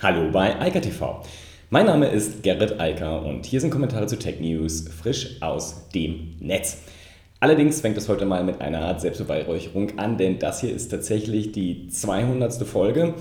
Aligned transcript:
Hallo 0.00 0.30
bei 0.30 0.56
Eika 0.60 0.78
TV. 0.78 1.22
Mein 1.70 1.86
Name 1.86 2.06
ist 2.06 2.44
Gerrit 2.44 2.78
Eiker 2.78 3.26
und 3.26 3.44
hier 3.44 3.60
sind 3.60 3.70
Kommentare 3.70 4.06
zu 4.06 4.16
Tech 4.16 4.38
News 4.38 4.88
frisch 4.88 5.42
aus 5.42 5.88
dem 5.92 6.36
Netz. 6.38 6.84
Allerdings 7.40 7.80
fängt 7.80 7.98
es 7.98 8.08
heute 8.08 8.24
mal 8.24 8.44
mit 8.44 8.60
einer 8.60 8.82
Art 8.82 9.00
Selbstbeweihräucherung 9.00 9.98
an, 9.98 10.16
denn 10.16 10.38
das 10.38 10.60
hier 10.60 10.72
ist 10.72 10.90
tatsächlich 10.90 11.50
die 11.50 11.88
200. 11.88 12.64
Folge. 12.64 13.14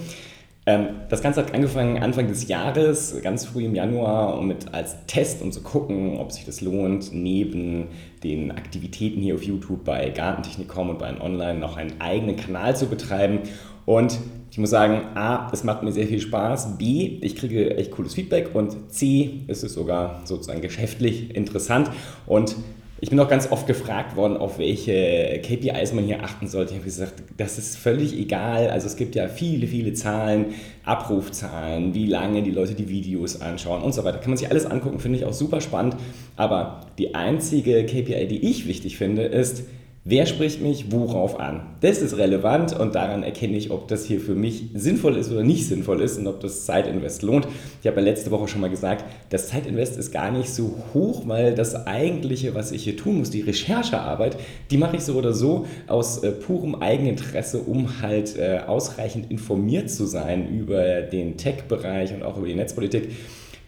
Ähm, 0.67 0.89
das 1.09 1.23
Ganze 1.23 1.41
hat 1.41 1.55
angefangen 1.55 2.03
Anfang 2.03 2.27
des 2.27 2.47
Jahres, 2.47 3.19
ganz 3.23 3.45
früh 3.45 3.65
im 3.65 3.73
Januar, 3.73 4.37
um 4.37 4.47
mit 4.47 4.71
als 4.75 4.97
Test, 5.07 5.41
um 5.41 5.51
zu 5.51 5.63
gucken, 5.63 6.19
ob 6.19 6.31
sich 6.31 6.45
das 6.45 6.61
lohnt, 6.61 7.11
neben 7.11 7.87
den 8.23 8.51
Aktivitäten 8.51 9.19
hier 9.19 9.33
auf 9.33 9.41
YouTube 9.41 9.83
bei 9.83 10.11
Gartentechnik.com 10.11 10.91
und 10.91 10.99
bei 10.99 11.19
Online 11.19 11.57
noch 11.57 11.75
einen 11.75 11.99
eigenen 11.99 12.35
Kanal 12.35 12.75
zu 12.75 12.85
betreiben. 12.85 13.39
Und 13.87 14.19
ich 14.51 14.57
muss 14.57 14.69
sagen, 14.69 15.15
A, 15.15 15.49
es 15.53 15.63
macht 15.63 15.81
mir 15.81 15.93
sehr 15.93 16.07
viel 16.07 16.19
Spaß, 16.19 16.77
B, 16.77 17.19
ich 17.21 17.37
kriege 17.37 17.77
echt 17.77 17.91
cooles 17.91 18.15
Feedback 18.15 18.53
und 18.53 18.91
C, 18.91 19.43
ist 19.47 19.63
es 19.63 19.73
sogar 19.73 20.23
sozusagen 20.25 20.59
geschäftlich 20.61 21.33
interessant 21.33 21.89
und 22.25 22.57
ich 22.99 23.09
bin 23.09 23.19
auch 23.21 23.29
ganz 23.29 23.49
oft 23.49 23.65
gefragt 23.65 24.17
worden, 24.17 24.35
auf 24.35 24.57
welche 24.59 25.39
KPIs 25.41 25.93
man 25.93 26.03
hier 26.03 26.21
achten 26.21 26.47
sollte. 26.47 26.71
Ich 26.71 26.79
habe 26.79 26.85
gesagt, 26.85 27.13
das 27.37 27.59
ist 27.59 27.77
völlig 27.77 28.17
egal. 28.17 28.71
Also 28.71 28.87
es 28.87 28.95
gibt 28.95 29.13
ja 29.13 29.27
viele, 29.27 29.67
viele 29.67 29.93
Zahlen, 29.93 30.47
Abrufzahlen, 30.83 31.93
wie 31.93 32.07
lange 32.07 32.41
die 32.41 32.49
Leute 32.49 32.73
die 32.73 32.89
Videos 32.89 33.39
anschauen 33.39 33.83
und 33.83 33.93
so 33.93 34.03
weiter. 34.03 34.17
Kann 34.17 34.31
man 34.31 34.37
sich 34.37 34.49
alles 34.49 34.65
angucken, 34.65 34.99
finde 34.99 35.19
ich 35.19 35.25
auch 35.25 35.33
super 35.33 35.61
spannend. 35.61 35.95
Aber 36.37 36.81
die 36.97 37.13
einzige 37.13 37.85
KPI, 37.85 38.27
die 38.27 38.49
ich 38.49 38.67
wichtig 38.67 38.97
finde, 38.97 39.21
ist, 39.21 39.65
Wer 40.09 40.25
spricht 40.25 40.61
mich 40.61 40.89
worauf 40.89 41.37
an? 41.37 41.63
Das 41.81 42.01
ist 42.01 42.17
relevant 42.17 42.71
und 42.71 42.95
daran 42.95 43.23
erkenne 43.23 43.57
ich, 43.57 43.71
ob 43.71 43.89
das 43.89 44.05
hier 44.05 44.21
für 44.21 44.35
mich 44.35 44.69
sinnvoll 44.73 45.17
ist 45.17 45.29
oder 45.33 45.43
nicht 45.43 45.67
sinnvoll 45.67 45.99
ist 45.99 46.17
und 46.17 46.27
ob 46.27 46.39
das 46.39 46.65
Zeitinvest 46.65 47.23
lohnt. 47.23 47.45
Ich 47.81 47.87
habe 47.87 47.97
ja 47.97 48.03
letzte 48.03 48.31
Woche 48.31 48.47
schon 48.47 48.61
mal 48.61 48.69
gesagt, 48.69 49.03
das 49.29 49.49
Zeitinvest 49.49 49.97
ist 49.97 50.13
gar 50.13 50.31
nicht 50.31 50.49
so 50.49 50.77
hoch, 50.93 51.23
weil 51.27 51.55
das 51.55 51.87
eigentliche, 51.87 52.55
was 52.55 52.71
ich 52.71 52.85
hier 52.85 52.95
tun 52.95 53.17
muss, 53.17 53.31
die 53.31 53.41
Recherchearbeit, 53.41 54.37
die 54.71 54.77
mache 54.77 54.95
ich 54.95 55.03
so 55.03 55.15
oder 55.15 55.33
so 55.33 55.65
aus 55.87 56.23
äh, 56.23 56.31
purem 56.31 56.75
Eigeninteresse, 56.75 57.59
um 57.59 58.01
halt 58.01 58.37
äh, 58.37 58.61
ausreichend 58.65 59.29
informiert 59.29 59.89
zu 59.89 60.05
sein 60.05 60.47
über 60.47 61.01
den 61.01 61.35
Tech-Bereich 61.35 62.13
und 62.13 62.23
auch 62.23 62.37
über 62.37 62.47
die 62.47 62.55
Netzpolitik. 62.55 63.09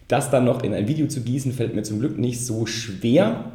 Das 0.08 0.32
dann 0.32 0.46
noch 0.46 0.64
in 0.64 0.74
ein 0.74 0.88
Video 0.88 1.08
zu 1.08 1.20
gießen, 1.20 1.52
fällt 1.52 1.76
mir 1.76 1.84
zum 1.84 2.00
Glück 2.00 2.18
nicht 2.18 2.40
so 2.46 2.66
schwer. 2.66 3.52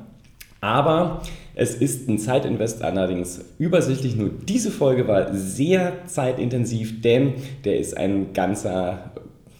Aber 0.60 1.22
es 1.54 1.74
ist 1.74 2.08
ein 2.08 2.18
Zeitinvest 2.18 2.82
allerdings 2.82 3.44
übersichtlich. 3.58 4.16
Nur 4.16 4.30
diese 4.30 4.70
Folge 4.70 5.06
war 5.06 5.32
sehr 5.34 6.06
zeitintensiv, 6.06 7.00
denn 7.00 7.34
der 7.64 7.78
ist 7.78 7.96
ein 7.96 8.32
ganzer 8.32 9.12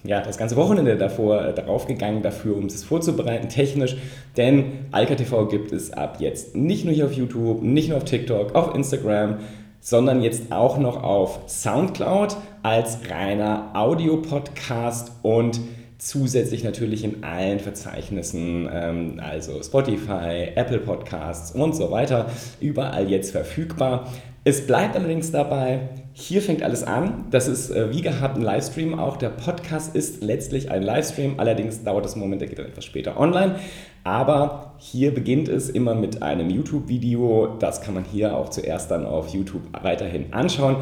ja, 0.07 0.21
das 0.21 0.37
ganze 0.37 0.57
Wochenende 0.57 0.99
davor 0.99 1.47
äh, 1.47 1.55
darauf 1.55 1.87
gegangen, 1.87 2.23
dafür, 2.23 2.57
um 2.57 2.67
es 2.67 2.85
vorzubereiten, 2.85 3.49
technisch. 3.49 3.97
Denn 4.37 4.65
Alka 4.93 5.15
TV 5.15 5.47
gibt 5.49 5.73
es 5.73 5.93
ab 5.95 6.17
jetzt 6.21 6.55
nicht 6.55 6.85
nur 6.85 6.93
hier 6.93 7.07
auf 7.07 7.15
YouTube, 7.15 7.63
nicht 7.63 7.89
nur 7.89 7.97
auf 7.97 8.05
TikTok, 8.05 8.55
auf 8.55 8.75
Instagram, 8.75 9.39
sondern 9.81 10.23
jetzt 10.23 10.53
auch 10.53 10.79
noch 10.79 11.03
auf 11.03 11.41
Soundcloud 11.47 12.37
als 12.63 12.99
reiner 13.11 13.71
Audiopodcast 13.75 15.13
und 15.23 15.61
zusätzlich 15.99 16.65
natürlich 16.65 17.05
in 17.05 17.25
allen 17.25 17.61
Verzeichnissen, 17.61 18.69
ähm, 18.73 19.21
also 19.23 19.63
Spotify, 19.63 20.53
Apple 20.55 20.79
Podcasts 20.79 21.53
und 21.53 21.75
so 21.75 21.91
weiter, 21.91 22.31
überall 22.61 23.11
jetzt 23.11 23.33
verfügbar. 23.33 24.09
Es 24.47 24.67
bleibt 24.67 24.95
allerdings 24.95 25.31
dabei, 25.31 25.89
hier 26.13 26.43
fängt 26.43 26.63
alles 26.63 26.85
an. 26.85 27.25
Das 27.31 27.49
ist 27.49 27.71
äh, 27.71 27.91
wie 27.91 28.03
gehabt 28.03 28.37
ein 28.37 28.43
Livestream. 28.43 28.99
Auch 28.99 29.17
der 29.17 29.31
Podcast 29.31 29.97
ist 29.97 30.23
letztlich 30.23 30.71
ein 30.71 30.83
Livestream. 30.83 31.35
Allerdings 31.39 31.83
dauert 31.83 32.05
das 32.05 32.15
Moment, 32.15 32.41
der 32.41 32.49
geht 32.49 32.59
dann 32.59 32.67
etwas 32.67 32.85
später 32.85 33.19
online. 33.19 33.57
Aber 34.05 34.75
hier 34.79 35.13
beginnt 35.13 35.49
es 35.49 35.71
immer 35.71 35.95
mit 35.95 36.23
einem 36.23 36.51
YouTube-Video. 36.51 37.57
Das 37.59 37.81
kann 37.81 37.95
man 37.95 38.05
hier 38.05 38.37
auch 38.37 38.51
zuerst 38.51 38.91
dann 38.91 39.07
auf 39.07 39.29
YouTube 39.29 39.63
weiterhin 39.83 40.33
anschauen. 40.33 40.77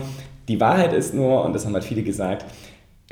Die 0.48 0.60
Wahrheit 0.60 0.92
ist 0.92 1.14
nur, 1.14 1.44
und 1.44 1.54
das 1.54 1.64
haben 1.64 1.72
halt 1.72 1.84
viele 1.84 2.02
gesagt, 2.02 2.44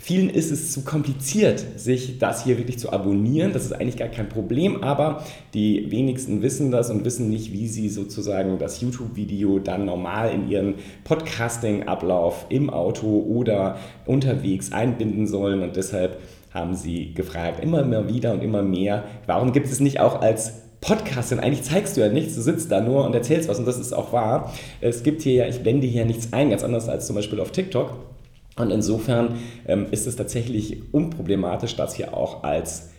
Vielen 0.02 0.30
ist 0.30 0.50
es 0.50 0.72
zu 0.72 0.80
kompliziert, 0.82 1.62
sich 1.76 2.18
das 2.18 2.42
hier 2.44 2.56
wirklich 2.56 2.78
zu 2.78 2.90
abonnieren. 2.90 3.52
Das 3.52 3.66
ist 3.66 3.72
eigentlich 3.72 3.98
gar 3.98 4.08
kein 4.08 4.30
Problem, 4.30 4.82
aber 4.82 5.22
die 5.52 5.90
wenigsten 5.90 6.40
wissen 6.40 6.70
das 6.70 6.88
und 6.88 7.04
wissen 7.04 7.28
nicht, 7.28 7.52
wie 7.52 7.68
sie 7.68 7.90
sozusagen 7.90 8.58
das 8.58 8.80
YouTube-Video 8.80 9.58
dann 9.58 9.84
normal 9.84 10.32
in 10.32 10.48
ihren 10.48 10.76
Podcasting-Ablauf 11.04 12.46
im 12.48 12.70
Auto 12.70 13.26
oder 13.28 13.76
unterwegs 14.06 14.72
einbinden 14.72 15.26
sollen. 15.26 15.62
Und 15.62 15.76
deshalb 15.76 16.16
haben 16.50 16.74
sie 16.74 17.12
gefragt, 17.12 17.62
immer, 17.62 17.82
immer 17.82 18.08
wieder 18.08 18.32
und 18.32 18.42
immer 18.42 18.62
mehr, 18.62 19.04
warum 19.26 19.52
gibt 19.52 19.66
es 19.66 19.80
nicht 19.80 20.00
auch 20.00 20.22
als 20.22 20.62
Podcast, 20.80 21.30
denn 21.30 21.40
eigentlich 21.40 21.64
zeigst 21.64 21.98
du 21.98 22.00
ja 22.00 22.08
nichts, 22.08 22.36
du 22.36 22.40
sitzt 22.40 22.72
da 22.72 22.80
nur 22.80 23.04
und 23.04 23.14
erzählst 23.14 23.50
was 23.50 23.58
und 23.58 23.66
das 23.66 23.78
ist 23.78 23.92
auch 23.92 24.14
wahr. 24.14 24.50
Es 24.80 25.02
gibt 25.02 25.20
hier 25.20 25.34
ja, 25.34 25.46
ich 25.46 25.60
blende 25.60 25.86
hier 25.86 26.06
nichts 26.06 26.32
ein, 26.32 26.48
ganz 26.48 26.64
anders 26.64 26.88
als 26.88 27.06
zum 27.06 27.16
Beispiel 27.16 27.38
auf 27.38 27.50
TikTok. 27.50 27.92
Und 28.60 28.70
insofern 28.70 29.36
ähm, 29.66 29.86
ist 29.90 30.06
es 30.06 30.16
tatsächlich 30.16 30.92
unproblematisch, 30.92 31.76
das 31.76 31.94
hier 31.94 32.14
auch 32.14 32.42
als 32.42 32.90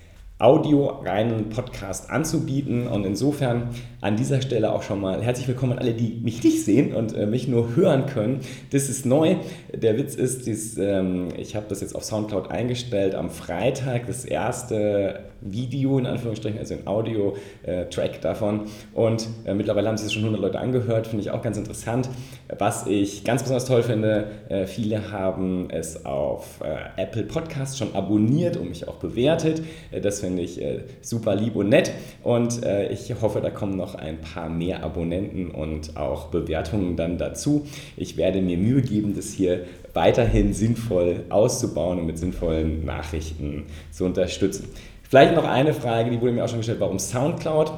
Audio 0.42 0.88
reinen 0.88 1.50
Podcast 1.50 2.10
anzubieten. 2.10 2.88
Und 2.88 3.06
insofern 3.06 3.70
an 4.02 4.16
dieser 4.16 4.42
Stelle 4.42 4.74
auch 4.74 4.82
schon 4.82 5.00
mal 5.00 5.22
herzlich 5.22 5.48
willkommen 5.48 5.74
an 5.74 5.80
alle, 5.80 5.94
die 5.94 6.20
mich 6.24 6.44
nicht 6.44 6.66
sehen 6.66 6.96
und 6.96 7.16
äh, 7.16 7.28
mich 7.28 7.48
nur 7.48 7.76
hören 7.76 8.08
können. 8.08 8.40
Das 8.72 8.90
ist 8.90 9.06
neu. 9.06 9.36
Der 9.74 9.98
Witz 9.98 10.16
ist, 10.16 10.48
dies, 10.48 10.78
ähm, 10.78 11.30
ich 11.38 11.56
habe 11.56 11.68
das 11.70 11.82
jetzt 11.82 11.96
auf 11.96 12.04
Soundcloud 12.04 12.50
eingestellt 12.50 13.14
am 13.14 13.30
Freitag, 13.30 14.08
das 14.08 14.26
erste 14.26 15.31
Video 15.41 15.97
in 15.97 16.06
Anführungsstrichen, 16.06 16.59
also 16.59 16.75
ein 16.75 16.88
Audio-Track 16.88 18.16
äh, 18.16 18.22
davon. 18.22 18.62
Und 18.94 19.28
äh, 19.46 19.53
mittlerweile 19.53 19.88
haben 19.88 19.97
sich 19.97 20.12
schon 20.12 20.24
100 20.24 20.41
Leute 20.41 20.59
angehört, 20.59 21.07
finde 21.07 21.24
ich 21.24 21.31
auch 21.31 21.41
ganz 21.41 21.57
interessant. 21.57 22.09
Was 22.57 22.88
ich 22.88 23.24
ganz 23.24 23.44
besonders 23.44 23.66
toll 23.66 23.84
finde, 23.84 24.28
äh, 24.50 24.66
viele 24.66 25.12
haben 25.12 25.69
es 25.69 26.06
auf 26.06 26.59
äh, 26.62 27.01
Apple 27.01 27.24
Podcasts 27.24 27.78
schon 27.78 27.96
abonniert 27.96 28.57
und 28.57 28.69
mich 28.69 28.88
auch 28.88 28.97
bewertet. 28.97 29.62
Äh, 29.91 30.01
das 30.01 30.19
finde 30.19 30.41
ich 30.41 30.62
äh, 30.62 30.81
super 31.01 31.35
lieb 31.35 31.56
und 31.56 31.69
nett. 31.69 31.91
Und 32.24 32.62
ich 32.91 33.13
hoffe, 33.22 33.41
da 33.41 33.50
kommen 33.50 33.75
noch 33.75 33.96
ein 33.96 34.19
paar 34.19 34.50
mehr 34.50 34.84
Abonnenten 34.84 35.50
und 35.50 35.97
auch 35.97 36.28
Bewertungen 36.28 36.96
dann 36.96 37.18
dazu. 37.18 37.66
Ich 37.97 38.18
werde 38.18 38.41
mir 38.41 38.57
Mühe 38.57 38.81
geben, 38.81 39.16
das 39.16 39.31
hier 39.31 39.66
weiterhin 39.94 40.53
sinnvoll 40.53 41.24
auszubauen 41.30 42.00
und 42.00 42.06
mit 42.06 42.18
sinnvollen 42.18 42.85
Nachrichten 42.85 43.66
zu 43.91 44.06
unterstützen. 44.06 44.69
Vielleicht 45.12 45.36
noch 45.36 45.44
eine 45.44 45.74
Frage, 45.74 46.10
die 46.10 46.22
wurde 46.22 46.32
mir 46.32 46.46
auch 46.46 46.48
schon 46.48 46.60
gestellt, 46.60 46.80
warum 46.80 46.98
Soundcloud? 46.98 47.74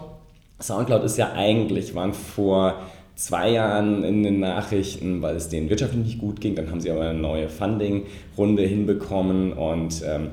Soundcloud 0.61 1.03
ist 1.03 1.17
ja 1.17 1.31
eigentlich, 1.33 1.95
waren 1.95 2.13
vor 2.13 2.75
zwei 3.15 3.49
Jahren 3.49 4.03
in 4.03 4.21
den 4.21 4.39
Nachrichten, 4.39 5.23
weil 5.23 5.35
es 5.35 5.49
denen 5.49 5.67
wirtschaftlich 5.67 6.05
nicht 6.05 6.19
gut 6.19 6.41
ging. 6.41 6.53
Dann 6.53 6.69
haben 6.69 6.79
sie 6.79 6.91
aber 6.91 7.01
eine 7.09 7.17
neue 7.17 7.49
Funding-Runde 7.49 8.61
hinbekommen 8.61 9.51
und 9.51 10.03
ähm, 10.05 10.27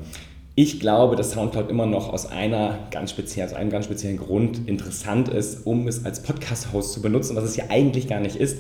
ich 0.55 0.79
glaube, 0.79 1.17
dass 1.17 1.31
Soundcloud 1.31 1.71
immer 1.71 1.87
noch 1.87 2.13
aus 2.13 2.31
einer 2.31 2.79
ganz 2.91 3.13
speziellen, 3.13 3.49
aus 3.49 3.57
einem 3.57 3.71
ganz 3.71 3.87
speziellen 3.87 4.19
Grund 4.19 4.69
interessant 4.69 5.31
ist, 5.31 5.67
um 5.67 5.89
es 5.89 6.05
als 6.05 6.23
Podcast-Host 6.23 6.93
zu 6.93 7.01
benutzen, 7.01 7.35
was 7.35 7.45
es 7.45 7.57
ja 7.57 7.65
eigentlich 7.71 8.09
gar 8.09 8.21
nicht 8.21 8.37
ist. 8.37 8.59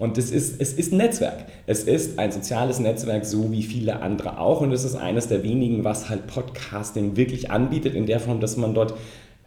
Und 0.00 0.16
das 0.16 0.30
ist, 0.30 0.60
es 0.62 0.72
ist 0.72 0.92
ein 0.92 0.96
Netzwerk. 0.96 1.44
Es 1.66 1.84
ist 1.84 2.18
ein 2.18 2.32
soziales 2.32 2.80
Netzwerk, 2.80 3.26
so 3.26 3.52
wie 3.52 3.62
viele 3.62 4.00
andere 4.00 4.38
auch. 4.38 4.62
Und 4.62 4.72
es 4.72 4.82
ist 4.82 4.96
eines 4.96 5.28
der 5.28 5.42
wenigen, 5.42 5.84
was 5.84 6.08
halt 6.08 6.26
Podcasting 6.26 7.16
wirklich 7.16 7.50
anbietet, 7.50 7.94
in 7.94 8.06
der 8.06 8.18
Form, 8.18 8.40
dass 8.40 8.56
man 8.56 8.72
dort 8.72 8.94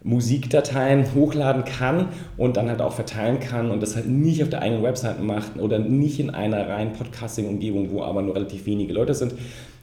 Musikdateien 0.04 1.12
hochladen 1.12 1.64
kann 1.64 2.10
und 2.36 2.56
dann 2.56 2.68
halt 2.68 2.82
auch 2.82 2.92
verteilen 2.92 3.40
kann 3.40 3.72
und 3.72 3.82
das 3.82 3.96
halt 3.96 4.06
nicht 4.06 4.44
auf 4.44 4.48
der 4.50 4.62
eigenen 4.62 4.84
Website 4.84 5.20
macht 5.20 5.58
oder 5.58 5.80
nicht 5.80 6.20
in 6.20 6.30
einer 6.30 6.68
reinen 6.68 6.92
Podcasting-Umgebung, 6.92 7.90
wo 7.90 8.02
aber 8.02 8.22
nur 8.22 8.36
relativ 8.36 8.64
wenige 8.66 8.92
Leute 8.92 9.14
sind, 9.14 9.34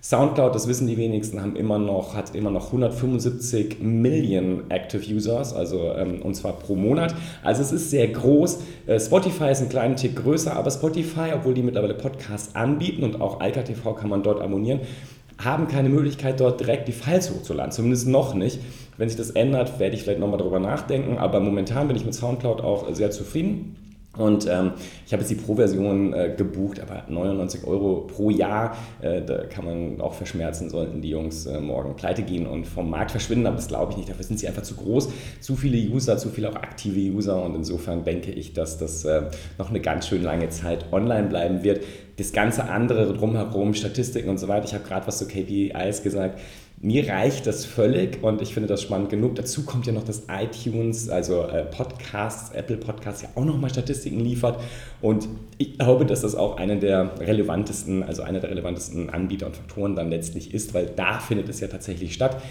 Soundcloud, 0.03 0.55
das 0.55 0.67
wissen 0.67 0.87
die 0.87 0.97
wenigsten, 0.97 1.39
haben 1.41 1.55
immer 1.55 1.77
noch, 1.77 2.15
hat 2.15 2.33
immer 2.33 2.49
noch 2.49 2.67
175 2.67 3.81
Millionen 3.81 4.69
Active 4.71 5.03
Users, 5.13 5.53
also 5.53 5.93
ähm, 5.93 6.23
und 6.23 6.33
zwar 6.33 6.53
pro 6.53 6.75
Monat. 6.75 7.13
Also 7.43 7.61
es 7.61 7.71
ist 7.71 7.91
sehr 7.91 8.07
groß. 8.07 8.61
Äh, 8.87 8.99
Spotify 8.99 9.51
ist 9.51 9.61
ein 9.61 9.69
kleinen 9.69 9.95
Tick 9.95 10.15
größer, 10.15 10.55
aber 10.55 10.71
Spotify, 10.71 11.33
obwohl 11.35 11.53
die 11.53 11.61
mittlerweile 11.61 11.93
Podcasts 11.93 12.55
anbieten 12.55 13.03
und 13.03 13.21
auch 13.21 13.41
Alka 13.41 13.61
TV 13.61 13.93
kann 13.93 14.09
man 14.09 14.23
dort 14.23 14.41
abonnieren, 14.41 14.79
haben 15.37 15.67
keine 15.67 15.89
Möglichkeit, 15.89 16.39
dort 16.39 16.59
direkt 16.59 16.87
die 16.87 16.93
Files 16.93 17.29
hochzuladen. 17.29 17.71
Zumindest 17.71 18.07
noch 18.07 18.33
nicht. 18.33 18.59
Wenn 18.97 19.07
sich 19.07 19.17
das 19.17 19.29
ändert, 19.31 19.79
werde 19.79 19.95
ich 19.95 20.03
vielleicht 20.03 20.19
nochmal 20.19 20.39
darüber 20.39 20.59
nachdenken. 20.59 21.19
Aber 21.19 21.39
momentan 21.39 21.87
bin 21.87 21.95
ich 21.95 22.05
mit 22.05 22.15
Soundcloud 22.15 22.61
auch 22.61 22.91
sehr 22.93 23.11
zufrieden. 23.11 23.75
Und 24.17 24.45
ähm, 24.45 24.73
ich 25.05 25.13
habe 25.13 25.21
jetzt 25.21 25.29
die 25.29 25.35
Pro-Version 25.35 26.13
äh, 26.13 26.33
gebucht, 26.35 26.81
aber 26.81 27.05
99 27.07 27.65
Euro 27.65 28.07
pro 28.07 28.29
Jahr, 28.29 28.75
äh, 29.01 29.21
da 29.21 29.45
kann 29.45 29.63
man 29.63 30.01
auch 30.01 30.13
verschmerzen, 30.13 30.69
sollten 30.69 31.01
die 31.01 31.09
Jungs 31.09 31.45
äh, 31.45 31.61
morgen 31.61 31.95
pleite 31.95 32.23
gehen 32.23 32.45
und 32.45 32.67
vom 32.67 32.89
Markt 32.89 33.11
verschwinden, 33.11 33.47
aber 33.47 33.55
das 33.55 33.69
glaube 33.69 33.91
ich 33.93 33.97
nicht. 33.97 34.09
Dafür 34.09 34.25
sind 34.25 34.37
sie 34.37 34.49
einfach 34.49 34.63
zu 34.63 34.75
groß, 34.75 35.09
zu 35.39 35.55
viele 35.55 35.77
User, 35.77 36.17
zu 36.17 36.27
viele 36.27 36.49
auch 36.49 36.55
aktive 36.55 36.99
User 36.99 37.41
und 37.41 37.55
insofern 37.55 38.03
denke 38.03 38.31
ich, 38.31 38.51
dass 38.51 38.77
das 38.77 39.05
äh, 39.05 39.23
noch 39.57 39.69
eine 39.69 39.79
ganz 39.79 40.07
schön 40.07 40.23
lange 40.23 40.49
Zeit 40.49 40.91
online 40.91 41.29
bleiben 41.29 41.63
wird. 41.63 41.81
Das 42.17 42.33
ganze 42.33 42.65
andere 42.65 43.13
drumherum, 43.13 43.73
Statistiken 43.73 44.29
und 44.29 44.39
so 44.39 44.49
weiter, 44.49 44.65
ich 44.65 44.73
habe 44.73 44.83
gerade 44.83 45.07
was 45.07 45.19
zu 45.19 45.25
KPIs 45.25 46.03
gesagt, 46.03 46.37
mir 46.83 47.07
reicht 47.07 47.45
das 47.45 47.63
völlig 47.63 48.23
und 48.23 48.41
ich 48.41 48.53
finde 48.55 48.67
das 48.67 48.81
spannend 48.81 49.09
genug. 49.09 49.35
Dazu 49.35 49.65
kommt 49.65 49.85
ja 49.85 49.93
noch, 49.93 50.03
dass 50.03 50.23
iTunes, 50.29 51.09
also 51.09 51.43
äh, 51.43 51.63
Podcasts, 51.63 52.55
Apple 52.55 52.77
Podcasts 52.77 53.21
ja 53.21 53.29
auch 53.35 53.45
nochmal 53.45 53.69
Statistiken 53.69 54.19
liefert. 54.19 54.59
Und 54.99 55.27
ich 55.59 55.77
glaube, 55.77 56.05
dass 56.07 56.21
das 56.21 56.33
auch 56.33 56.57
einer 56.57 56.77
der 56.77 57.11
relevantesten, 57.19 58.01
also 58.01 58.23
einer 58.23 58.39
der 58.39 58.49
relevantesten 58.49 59.11
Anbieter 59.11 59.45
und 59.45 59.55
Faktoren 59.55 59.95
dann 59.95 60.09
letztlich 60.09 60.55
ist, 60.55 60.73
weil 60.73 60.87
da 60.87 61.19
findet 61.19 61.49
es 61.49 61.59
ja 61.59 61.67
tatsächlich 61.67 62.15
statt. 62.15 62.41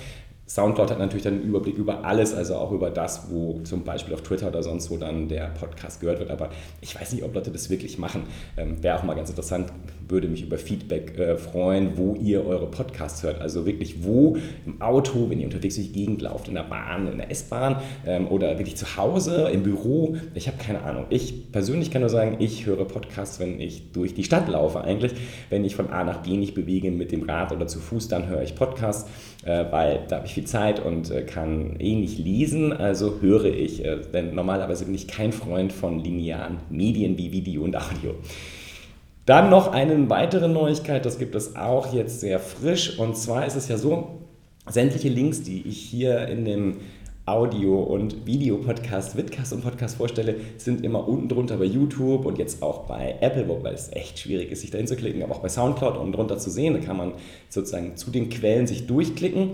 Soundcloud 0.47 0.91
hat 0.91 0.99
natürlich 0.99 1.23
dann 1.23 1.35
einen 1.35 1.45
Überblick 1.45 1.77
über 1.77 2.05
alles, 2.05 2.35
also 2.35 2.57
auch 2.57 2.73
über 2.73 2.91
das, 2.91 3.31
wo 3.31 3.61
zum 3.63 3.85
Beispiel 3.85 4.15
auf 4.15 4.23
Twitter 4.23 4.49
oder 4.49 4.65
sonst 4.65 4.91
wo 4.91 4.97
dann 4.97 5.29
der 5.29 5.47
Podcast 5.47 6.01
gehört 6.01 6.19
wird. 6.19 6.31
Aber 6.31 6.51
ich 6.81 6.95
weiß 6.95 7.13
nicht, 7.13 7.23
ob 7.23 7.35
Leute 7.35 7.51
das 7.51 7.71
wirklich 7.71 7.99
machen. 7.99 8.25
Ähm, 8.57 8.83
Wäre 8.83 8.99
auch 8.99 9.05
mal 9.05 9.15
ganz 9.15 9.31
interessant, 9.31 9.73
würde 10.11 10.29
mich 10.29 10.43
über 10.43 10.59
Feedback 10.59 11.19
äh, 11.19 11.37
freuen, 11.37 11.97
wo 11.97 12.15
ihr 12.15 12.45
eure 12.47 12.67
Podcasts 12.67 13.23
hört. 13.23 13.41
Also 13.41 13.67
wirklich 13.67 14.05
wo 14.05 14.37
im 14.67 14.81
Auto, 14.81 15.31
wenn 15.31 15.41
ihr 15.41 15.47
unterwegs 15.47 15.77
durch 15.77 15.93
die 15.93 16.01
Gegend 16.01 16.23
lauft, 16.23 16.49
in 16.49 16.55
der 16.55 16.63
Bahn, 16.63 17.07
in 17.07 17.19
der 17.19 17.31
S-Bahn 17.31 17.77
ähm, 18.07 18.29
oder 18.29 18.59
wirklich 18.59 18.77
zu 18.77 18.97
Hause, 18.97 19.49
im 19.53 19.63
Büro. 19.63 20.17
Ich 20.35 20.47
habe 20.47 20.59
keine 20.59 20.83
Ahnung. 20.83 21.07
Ich 21.11 21.53
persönlich 21.53 21.91
kann 21.91 22.01
nur 22.01 22.11
sagen, 22.11 22.37
ich 22.39 22.67
höre 22.67 22.85
Podcasts, 22.85 23.41
wenn 23.41 23.61
ich 23.61 23.93
durch 23.93 24.15
die 24.15 24.25
Stadt 24.25 24.49
laufe 24.49 24.83
eigentlich. 24.83 25.13
Wenn 25.49 25.65
ich 25.65 25.77
von 25.77 25.91
A 25.91 26.05
nach 26.05 26.23
B 26.23 26.37
nicht 26.37 26.55
bewege 26.55 26.91
mit 26.91 27.13
dem 27.13 27.23
Rad 27.23 27.53
oder 27.53 27.67
zu 27.67 27.79
Fuß, 27.79 28.09
dann 28.09 28.29
höre 28.29 28.43
ich 28.43 28.55
Podcasts, 28.55 29.09
äh, 29.45 29.65
weil 29.71 30.01
da 30.09 30.17
habe 30.17 30.27
ich 30.27 30.35
viel 30.35 30.45
Zeit 30.45 30.85
und 30.85 31.11
äh, 31.11 31.23
kann 31.23 31.77
eh 31.79 31.95
nicht 31.95 32.19
lesen, 32.19 32.73
also 32.73 33.21
höre 33.21 33.47
ich. 33.47 33.85
Äh, 33.85 33.99
denn 34.13 34.35
normalerweise 34.35 34.85
bin 34.85 34.95
ich 34.95 35.09
kein 35.09 35.33
Freund 35.33 35.73
von 35.73 35.99
linearen 35.99 36.59
Medien 36.71 37.17
wie 37.19 37.33
Video 37.33 37.63
und 37.63 37.77
Audio. 37.77 38.15
Dann 39.31 39.49
noch 39.49 39.71
eine 39.71 40.11
weitere 40.11 40.49
Neuigkeit, 40.49 41.07
das 41.07 41.21
gibt 41.21 41.37
es 41.37 41.55
auch 41.55 41.93
jetzt 41.93 42.19
sehr 42.19 42.41
frisch. 42.41 42.99
Und 42.99 43.17
zwar 43.17 43.47
ist 43.47 43.55
es 43.55 43.69
ja 43.69 43.79
so, 43.79 44.09
sämtliche 44.69 45.09
Links, 45.09 45.45
die 45.45 45.69
ich 45.69 45.79
hier 45.79 46.27
in 46.27 46.45
dem 46.45 46.79
Audio- 47.27 47.81
und 47.81 48.27
Videopodcast, 48.27 49.17
Vidcast 49.17 49.53
und 49.53 49.63
Podcast 49.63 49.99
vorstelle, 49.99 50.35
sind 50.57 50.85
immer 50.85 51.07
unten 51.07 51.29
drunter 51.29 51.59
bei 51.59 51.67
YouTube 51.67 52.27
und 52.27 52.39
jetzt 52.39 52.61
auch 52.61 52.89
bei 52.89 53.19
Apple, 53.21 53.47
wobei 53.47 53.71
es 53.71 53.93
echt 53.93 54.19
schwierig 54.19 54.51
ist, 54.51 54.63
sich 54.63 54.73
da 54.73 54.79
hinzuklicken, 54.79 55.23
aber 55.23 55.37
auch 55.37 55.43
bei 55.43 55.49
Soundcloud 55.49 55.97
unten 55.97 56.11
drunter 56.11 56.39
zu 56.39 56.51
sehen. 56.51 56.75
Da 56.75 56.81
kann 56.81 56.97
man 56.97 57.13
sozusagen 57.51 57.97
zu 57.97 58.11
den 58.11 58.31
Quellen 58.31 58.67
sich 58.67 58.89
durchklicken. 58.89 59.51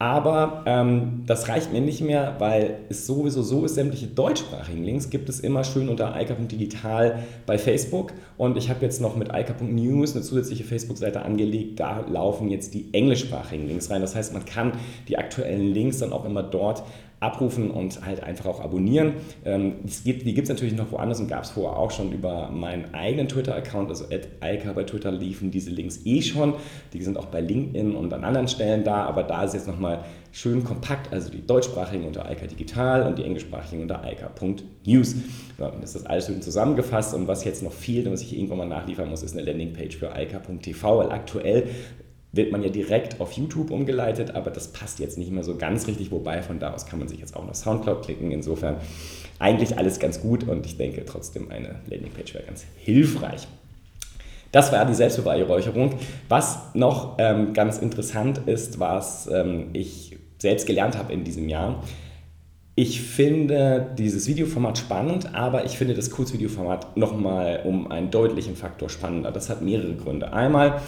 Aber 0.00 0.62
ähm, 0.64 1.24
das 1.26 1.50
reicht 1.50 1.74
mir 1.74 1.82
nicht 1.82 2.00
mehr, 2.00 2.36
weil 2.38 2.78
es 2.88 3.06
sowieso 3.06 3.42
so 3.42 3.66
ist, 3.66 3.74
sämtliche 3.74 4.06
deutschsprachigen 4.06 4.82
Links 4.82 5.10
gibt 5.10 5.28
es 5.28 5.40
immer 5.40 5.62
schön 5.62 5.90
unter 5.90 6.14
eika.digital 6.14 7.18
bei 7.44 7.58
Facebook. 7.58 8.14
Und 8.38 8.56
ich 8.56 8.70
habe 8.70 8.80
jetzt 8.80 9.02
noch 9.02 9.14
mit 9.14 9.30
eika.news 9.30 10.14
eine 10.14 10.24
zusätzliche 10.24 10.64
Facebook-Seite 10.64 11.20
angelegt. 11.20 11.80
Da 11.80 12.00
laufen 12.08 12.48
jetzt 12.48 12.72
die 12.72 12.88
englischsprachigen 12.94 13.68
Links 13.68 13.90
rein. 13.90 14.00
Das 14.00 14.16
heißt, 14.16 14.32
man 14.32 14.46
kann 14.46 14.72
die 15.06 15.18
aktuellen 15.18 15.74
Links 15.74 15.98
dann 15.98 16.14
auch 16.14 16.24
immer 16.24 16.42
dort 16.42 16.82
abrufen 17.20 17.70
und 17.70 18.04
halt 18.04 18.22
einfach 18.22 18.46
auch 18.46 18.60
abonnieren. 18.60 19.12
Ähm, 19.44 19.74
gibt, 20.04 20.26
die 20.26 20.32
gibt 20.32 20.46
es 20.46 20.48
natürlich 20.48 20.74
noch 20.74 20.90
woanders 20.90 21.20
und 21.20 21.28
gab 21.28 21.44
es 21.44 21.50
vorher 21.50 21.78
auch 21.78 21.90
schon 21.90 22.12
über 22.12 22.50
meinen 22.50 22.94
eigenen 22.94 23.28
Twitter-Account, 23.28 23.90
also 23.90 24.06
Alka 24.40 24.72
bei 24.72 24.84
Twitter 24.84 25.12
liefen 25.12 25.50
diese 25.50 25.70
Links 25.70 26.00
eh 26.06 26.22
schon. 26.22 26.54
Die 26.94 27.02
sind 27.02 27.18
auch 27.18 27.26
bei 27.26 27.42
LinkedIn 27.42 27.94
und 27.94 28.12
an 28.14 28.24
anderen 28.24 28.48
Stellen 28.48 28.84
da, 28.84 29.04
aber 29.04 29.22
da 29.22 29.44
ist 29.44 29.52
jetzt 29.52 29.66
nochmal 29.66 30.02
schön 30.32 30.64
kompakt, 30.64 31.12
also 31.12 31.30
die 31.30 31.46
deutschsprachigen 31.46 32.04
unter 32.04 32.24
Alka 32.24 32.46
Digital 32.46 33.06
und 33.06 33.18
die 33.18 33.24
englischsprachigen 33.24 33.82
unter 33.82 34.02
alka.news. 34.02 35.14
So, 35.58 35.70
das 35.80 35.94
ist 35.94 36.06
alles 36.06 36.26
schön 36.26 36.40
zusammengefasst 36.40 37.14
und 37.14 37.28
was 37.28 37.44
jetzt 37.44 37.62
noch 37.62 37.72
fehlt 37.72 38.06
und 38.06 38.14
was 38.14 38.22
ich 38.22 38.34
irgendwann 38.34 38.58
mal 38.58 38.68
nachliefern 38.68 39.10
muss, 39.10 39.22
ist 39.22 39.36
eine 39.36 39.44
Landingpage 39.44 39.96
für 39.96 40.12
alka.tv, 40.12 40.98
weil 40.98 41.10
aktuell 41.12 41.66
wird 42.32 42.52
man 42.52 42.62
ja 42.62 42.68
direkt 42.68 43.20
auf 43.20 43.32
YouTube 43.32 43.70
umgeleitet, 43.70 44.34
aber 44.34 44.50
das 44.50 44.68
passt 44.68 45.00
jetzt 45.00 45.18
nicht 45.18 45.32
mehr 45.32 45.42
so 45.42 45.56
ganz 45.56 45.86
richtig, 45.86 46.12
wobei 46.12 46.42
von 46.42 46.60
da 46.60 46.72
aus 46.72 46.86
kann 46.86 46.98
man 46.98 47.08
sich 47.08 47.18
jetzt 47.18 47.34
auch 47.34 47.44
noch 47.44 47.54
Soundcloud 47.54 48.04
klicken. 48.04 48.30
Insofern 48.30 48.76
eigentlich 49.38 49.78
alles 49.78 49.98
ganz 49.98 50.20
gut 50.20 50.46
und 50.46 50.64
ich 50.64 50.76
denke 50.76 51.04
trotzdem 51.04 51.50
eine 51.50 51.80
Landingpage 51.88 52.34
wäre 52.34 52.44
ganz 52.44 52.64
hilfreich. 52.76 53.48
Das 54.52 54.72
war 54.72 54.84
die 54.84 54.94
Selbstbeweihräucherung. 54.94 55.94
Was 56.28 56.74
noch 56.74 57.16
ähm, 57.18 57.52
ganz 57.52 57.78
interessant 57.78 58.42
ist, 58.46 58.80
was 58.80 59.28
ähm, 59.32 59.70
ich 59.72 60.16
selbst 60.38 60.66
gelernt 60.66 60.96
habe 60.96 61.12
in 61.12 61.24
diesem 61.24 61.48
Jahr, 61.48 61.82
ich 62.76 63.02
finde 63.02 63.94
dieses 63.98 64.26
Videoformat 64.26 64.78
spannend, 64.78 65.34
aber 65.34 65.66
ich 65.66 65.76
finde 65.76 65.92
das 65.92 66.10
Kurzvideoformat 66.10 66.96
nochmal 66.96 67.60
um 67.64 67.90
einen 67.90 68.10
deutlichen 68.10 68.56
Faktor 68.56 68.88
spannender. 68.88 69.32
Das 69.32 69.50
hat 69.50 69.60
mehrere 69.60 69.94
Gründe. 69.94 70.32
Einmal, 70.32 70.80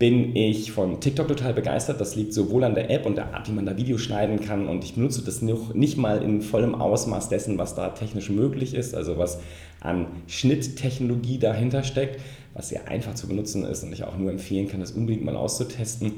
bin 0.00 0.34
ich 0.34 0.72
von 0.72 0.98
TikTok 0.98 1.28
total 1.28 1.52
begeistert. 1.52 2.00
Das 2.00 2.16
liegt 2.16 2.32
sowohl 2.32 2.64
an 2.64 2.74
der 2.74 2.90
App 2.90 3.04
und 3.04 3.16
der 3.16 3.34
Art, 3.34 3.48
wie 3.48 3.52
man 3.52 3.66
da 3.66 3.76
Videos 3.76 4.00
schneiden 4.00 4.40
kann. 4.40 4.66
Und 4.66 4.82
ich 4.82 4.94
benutze 4.94 5.22
das 5.22 5.42
noch 5.42 5.74
nicht 5.74 5.98
mal 5.98 6.22
in 6.22 6.40
vollem 6.40 6.74
Ausmaß 6.74 7.28
dessen, 7.28 7.58
was 7.58 7.74
da 7.74 7.90
technisch 7.90 8.30
möglich 8.30 8.72
ist, 8.72 8.94
also 8.94 9.18
was 9.18 9.40
an 9.80 10.06
Schnitttechnologie 10.26 11.38
dahinter 11.38 11.82
steckt, 11.82 12.18
was 12.54 12.70
sehr 12.70 12.88
einfach 12.88 13.14
zu 13.14 13.28
benutzen 13.28 13.62
ist 13.64 13.84
und 13.84 13.92
ich 13.92 14.02
auch 14.04 14.16
nur 14.16 14.30
empfehlen 14.30 14.68
kann, 14.68 14.80
das 14.80 14.92
unbedingt 14.92 15.22
mal 15.22 15.36
auszutesten. 15.36 16.14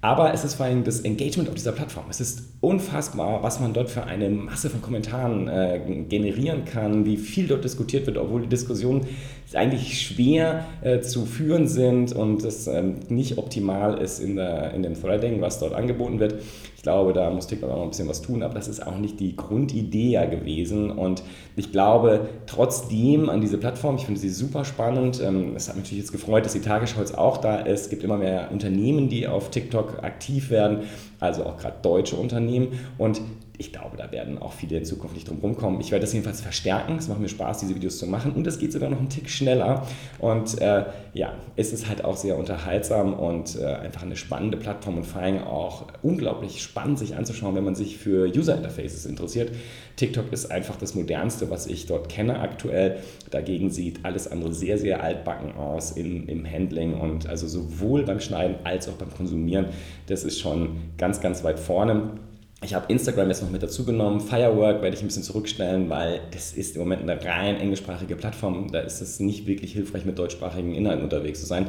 Aber 0.00 0.32
es 0.32 0.44
ist 0.44 0.54
vor 0.54 0.66
allem 0.66 0.84
das 0.84 1.00
Engagement 1.00 1.48
auf 1.48 1.56
dieser 1.56 1.72
Plattform. 1.72 2.04
Es 2.08 2.20
ist 2.20 2.44
unfassbar, 2.60 3.42
was 3.42 3.58
man 3.58 3.72
dort 3.72 3.90
für 3.90 4.04
eine 4.04 4.30
Masse 4.30 4.70
von 4.70 4.80
Kommentaren 4.80 5.48
äh, 5.48 5.80
generieren 6.08 6.64
kann, 6.64 7.04
wie 7.04 7.16
viel 7.16 7.48
dort 7.48 7.64
diskutiert 7.64 8.06
wird, 8.06 8.16
obwohl 8.16 8.42
die 8.42 8.48
Diskussionen 8.48 9.06
eigentlich 9.54 10.00
schwer 10.00 10.66
äh, 10.82 11.00
zu 11.00 11.26
führen 11.26 11.66
sind 11.66 12.12
und 12.12 12.44
es 12.44 12.68
ähm, 12.68 13.00
nicht 13.08 13.38
optimal 13.38 13.98
ist 13.98 14.20
in, 14.20 14.36
der, 14.36 14.72
in 14.72 14.84
dem 14.84 14.94
Threading, 14.94 15.40
was 15.40 15.58
dort 15.58 15.72
angeboten 15.72 16.20
wird. 16.20 16.42
Ich 16.78 16.84
glaube, 16.84 17.12
da 17.12 17.28
muss 17.28 17.48
TikTok 17.48 17.70
auch 17.70 17.76
noch 17.76 17.82
ein 17.82 17.88
bisschen 17.88 18.08
was 18.08 18.22
tun, 18.22 18.44
aber 18.44 18.54
das 18.54 18.68
ist 18.68 18.86
auch 18.86 18.96
nicht 18.98 19.18
die 19.18 19.34
Grundidee 19.34 20.10
ja 20.10 20.26
gewesen. 20.26 20.92
Und 20.92 21.24
ich 21.56 21.72
glaube 21.72 22.28
trotzdem 22.46 23.28
an 23.28 23.40
diese 23.40 23.58
Plattform, 23.58 23.96
ich 23.96 24.06
finde 24.06 24.20
sie 24.20 24.28
super 24.28 24.64
spannend. 24.64 25.20
Ähm, 25.20 25.56
es 25.56 25.68
hat 25.68 25.74
mich 25.74 25.86
natürlich 25.86 26.04
jetzt 26.04 26.12
gefreut, 26.12 26.44
dass 26.44 26.52
die 26.52 26.60
Tagesschau 26.60 27.00
jetzt 27.00 27.18
auch 27.18 27.38
da 27.38 27.56
ist. 27.56 27.80
Es 27.80 27.90
gibt 27.90 28.04
immer 28.04 28.16
mehr 28.16 28.52
Unternehmen, 28.52 29.08
die 29.08 29.26
auf 29.26 29.50
TikTok 29.50 30.04
aktiv 30.04 30.50
werden, 30.50 30.84
also 31.18 31.46
auch 31.46 31.56
gerade 31.56 31.78
deutsche 31.82 32.14
Unternehmen. 32.14 32.68
Und 32.96 33.22
ich 33.58 33.72
glaube, 33.72 33.96
da 33.96 34.12
werden 34.12 34.38
auch 34.38 34.52
viele 34.52 34.78
in 34.78 34.84
Zukunft 34.84 35.16
nicht 35.16 35.28
drum 35.28 35.38
rumkommen. 35.40 35.80
Ich 35.80 35.90
werde 35.90 36.04
das 36.04 36.12
jedenfalls 36.12 36.40
verstärken. 36.40 36.96
Es 36.96 37.08
macht 37.08 37.18
mir 37.18 37.28
Spaß, 37.28 37.58
diese 37.58 37.74
Videos 37.74 37.98
zu 37.98 38.06
machen. 38.06 38.32
Und 38.32 38.46
es 38.46 38.60
geht 38.60 38.72
sogar 38.72 38.88
noch 38.88 39.00
einen 39.00 39.08
Tick 39.08 39.28
schneller. 39.28 39.84
Und 40.20 40.60
äh, 40.60 40.84
ja, 41.12 41.34
es 41.56 41.72
ist 41.72 41.88
halt 41.88 42.04
auch 42.04 42.16
sehr 42.16 42.38
unterhaltsam 42.38 43.14
und 43.14 43.58
äh, 43.60 43.66
einfach 43.66 44.02
eine 44.02 44.14
spannende 44.14 44.58
Plattform 44.58 44.98
und 44.98 45.04
vor 45.04 45.22
allem 45.22 45.42
auch 45.42 45.86
unglaublich 46.02 46.62
spannend, 46.62 47.00
sich 47.00 47.16
anzuschauen, 47.16 47.56
wenn 47.56 47.64
man 47.64 47.74
sich 47.74 47.98
für 47.98 48.28
User 48.28 48.56
Interfaces 48.56 49.06
interessiert. 49.06 49.50
TikTok 49.96 50.32
ist 50.32 50.52
einfach 50.52 50.76
das 50.76 50.94
modernste, 50.94 51.50
was 51.50 51.66
ich 51.66 51.86
dort 51.86 52.08
kenne 52.08 52.38
aktuell. 52.38 52.98
Dagegen 53.32 53.70
sieht 53.70 54.04
alles 54.04 54.30
andere 54.30 54.54
sehr, 54.54 54.78
sehr 54.78 55.02
altbacken 55.02 55.56
aus 55.56 55.90
in, 55.90 56.28
im 56.28 56.48
Handling 56.48 56.94
und 56.94 57.28
also 57.28 57.48
sowohl 57.48 58.04
beim 58.04 58.20
Schneiden 58.20 58.54
als 58.62 58.88
auch 58.88 58.94
beim 58.94 59.12
Konsumieren. 59.12 59.66
Das 60.06 60.22
ist 60.22 60.38
schon 60.38 60.76
ganz, 60.96 61.20
ganz 61.20 61.42
weit 61.42 61.58
vorne. 61.58 62.12
Ich 62.60 62.74
habe 62.74 62.92
Instagram 62.92 63.28
jetzt 63.28 63.40
noch 63.40 63.50
mit 63.50 63.62
dazu 63.62 63.84
genommen. 63.84 64.20
Firework 64.20 64.82
werde 64.82 64.96
ich 64.96 65.02
ein 65.02 65.06
bisschen 65.06 65.22
zurückstellen, 65.22 65.88
weil 65.88 66.20
das 66.32 66.52
ist 66.52 66.74
im 66.74 66.82
Moment 66.82 67.02
eine 67.02 67.24
rein 67.24 67.56
englischsprachige 67.56 68.16
Plattform. 68.16 68.72
Da 68.72 68.80
ist 68.80 69.00
es 69.00 69.20
nicht 69.20 69.46
wirklich 69.46 69.72
hilfreich, 69.72 70.04
mit 70.04 70.18
deutschsprachigen 70.18 70.74
Inhalten 70.74 71.04
unterwegs 71.04 71.40
zu 71.40 71.46
sein. 71.46 71.68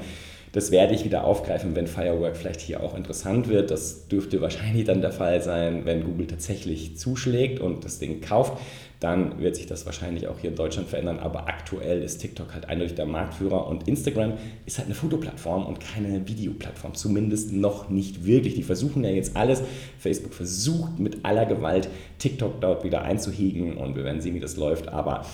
Das 0.51 0.71
werde 0.71 0.93
ich 0.93 1.05
wieder 1.05 1.23
aufgreifen, 1.23 1.75
wenn 1.75 1.87
Firework 1.87 2.37
vielleicht 2.37 2.61
hier 2.61 2.81
auch 2.81 2.95
interessant 2.95 3.49
wird. 3.49 3.71
Das 3.71 4.07
dürfte 4.07 4.41
wahrscheinlich 4.41 4.85
dann 4.85 5.01
der 5.01 5.11
Fall 5.11 5.41
sein, 5.41 5.85
wenn 5.85 6.03
Google 6.03 6.27
tatsächlich 6.27 6.97
zuschlägt 6.97 7.59
und 7.59 7.85
das 7.85 7.99
Ding 7.99 8.21
kauft 8.21 8.57
dann 8.99 9.39
wird 9.39 9.55
sich 9.55 9.65
das 9.65 9.85
wahrscheinlich 9.85 10.27
auch 10.27 10.39
hier 10.39 10.49
in 10.49 10.57
Deutschland 10.57 10.89
verändern. 10.89 11.19
Aber 11.19 11.47
aktuell 11.47 12.03
ist 12.03 12.17
TikTok 12.17 12.53
halt 12.53 12.67
eindeutig 12.67 12.95
der 12.95 13.05
Marktführer 13.05 13.67
und 13.67 13.87
Instagram 13.87 14.33
ist 14.65 14.77
halt 14.77 14.87
eine 14.87 14.95
Fotoplattform 14.95 15.65
und 15.65 15.79
keine 15.79 16.27
Videoplattform. 16.27 16.95
Zumindest 16.95 17.53
noch 17.53 17.89
nicht 17.89 18.25
wirklich. 18.25 18.55
Die 18.55 18.63
versuchen 18.63 19.03
ja 19.03 19.09
jetzt 19.09 19.37
alles. 19.37 19.63
Facebook 19.99 20.33
versucht 20.33 20.99
mit 20.99 21.23
aller 21.23 21.45
Gewalt 21.45 21.87
TikTok 22.17 22.59
dort 22.59 22.83
wieder 22.83 23.03
einzuhegen 23.03 23.77
und 23.77 23.95
wir 23.95 24.03
werden 24.03 24.19
sehen, 24.19 24.35
wie 24.35 24.41
das 24.41 24.57
läuft. 24.57 24.89
Aber 24.89 25.25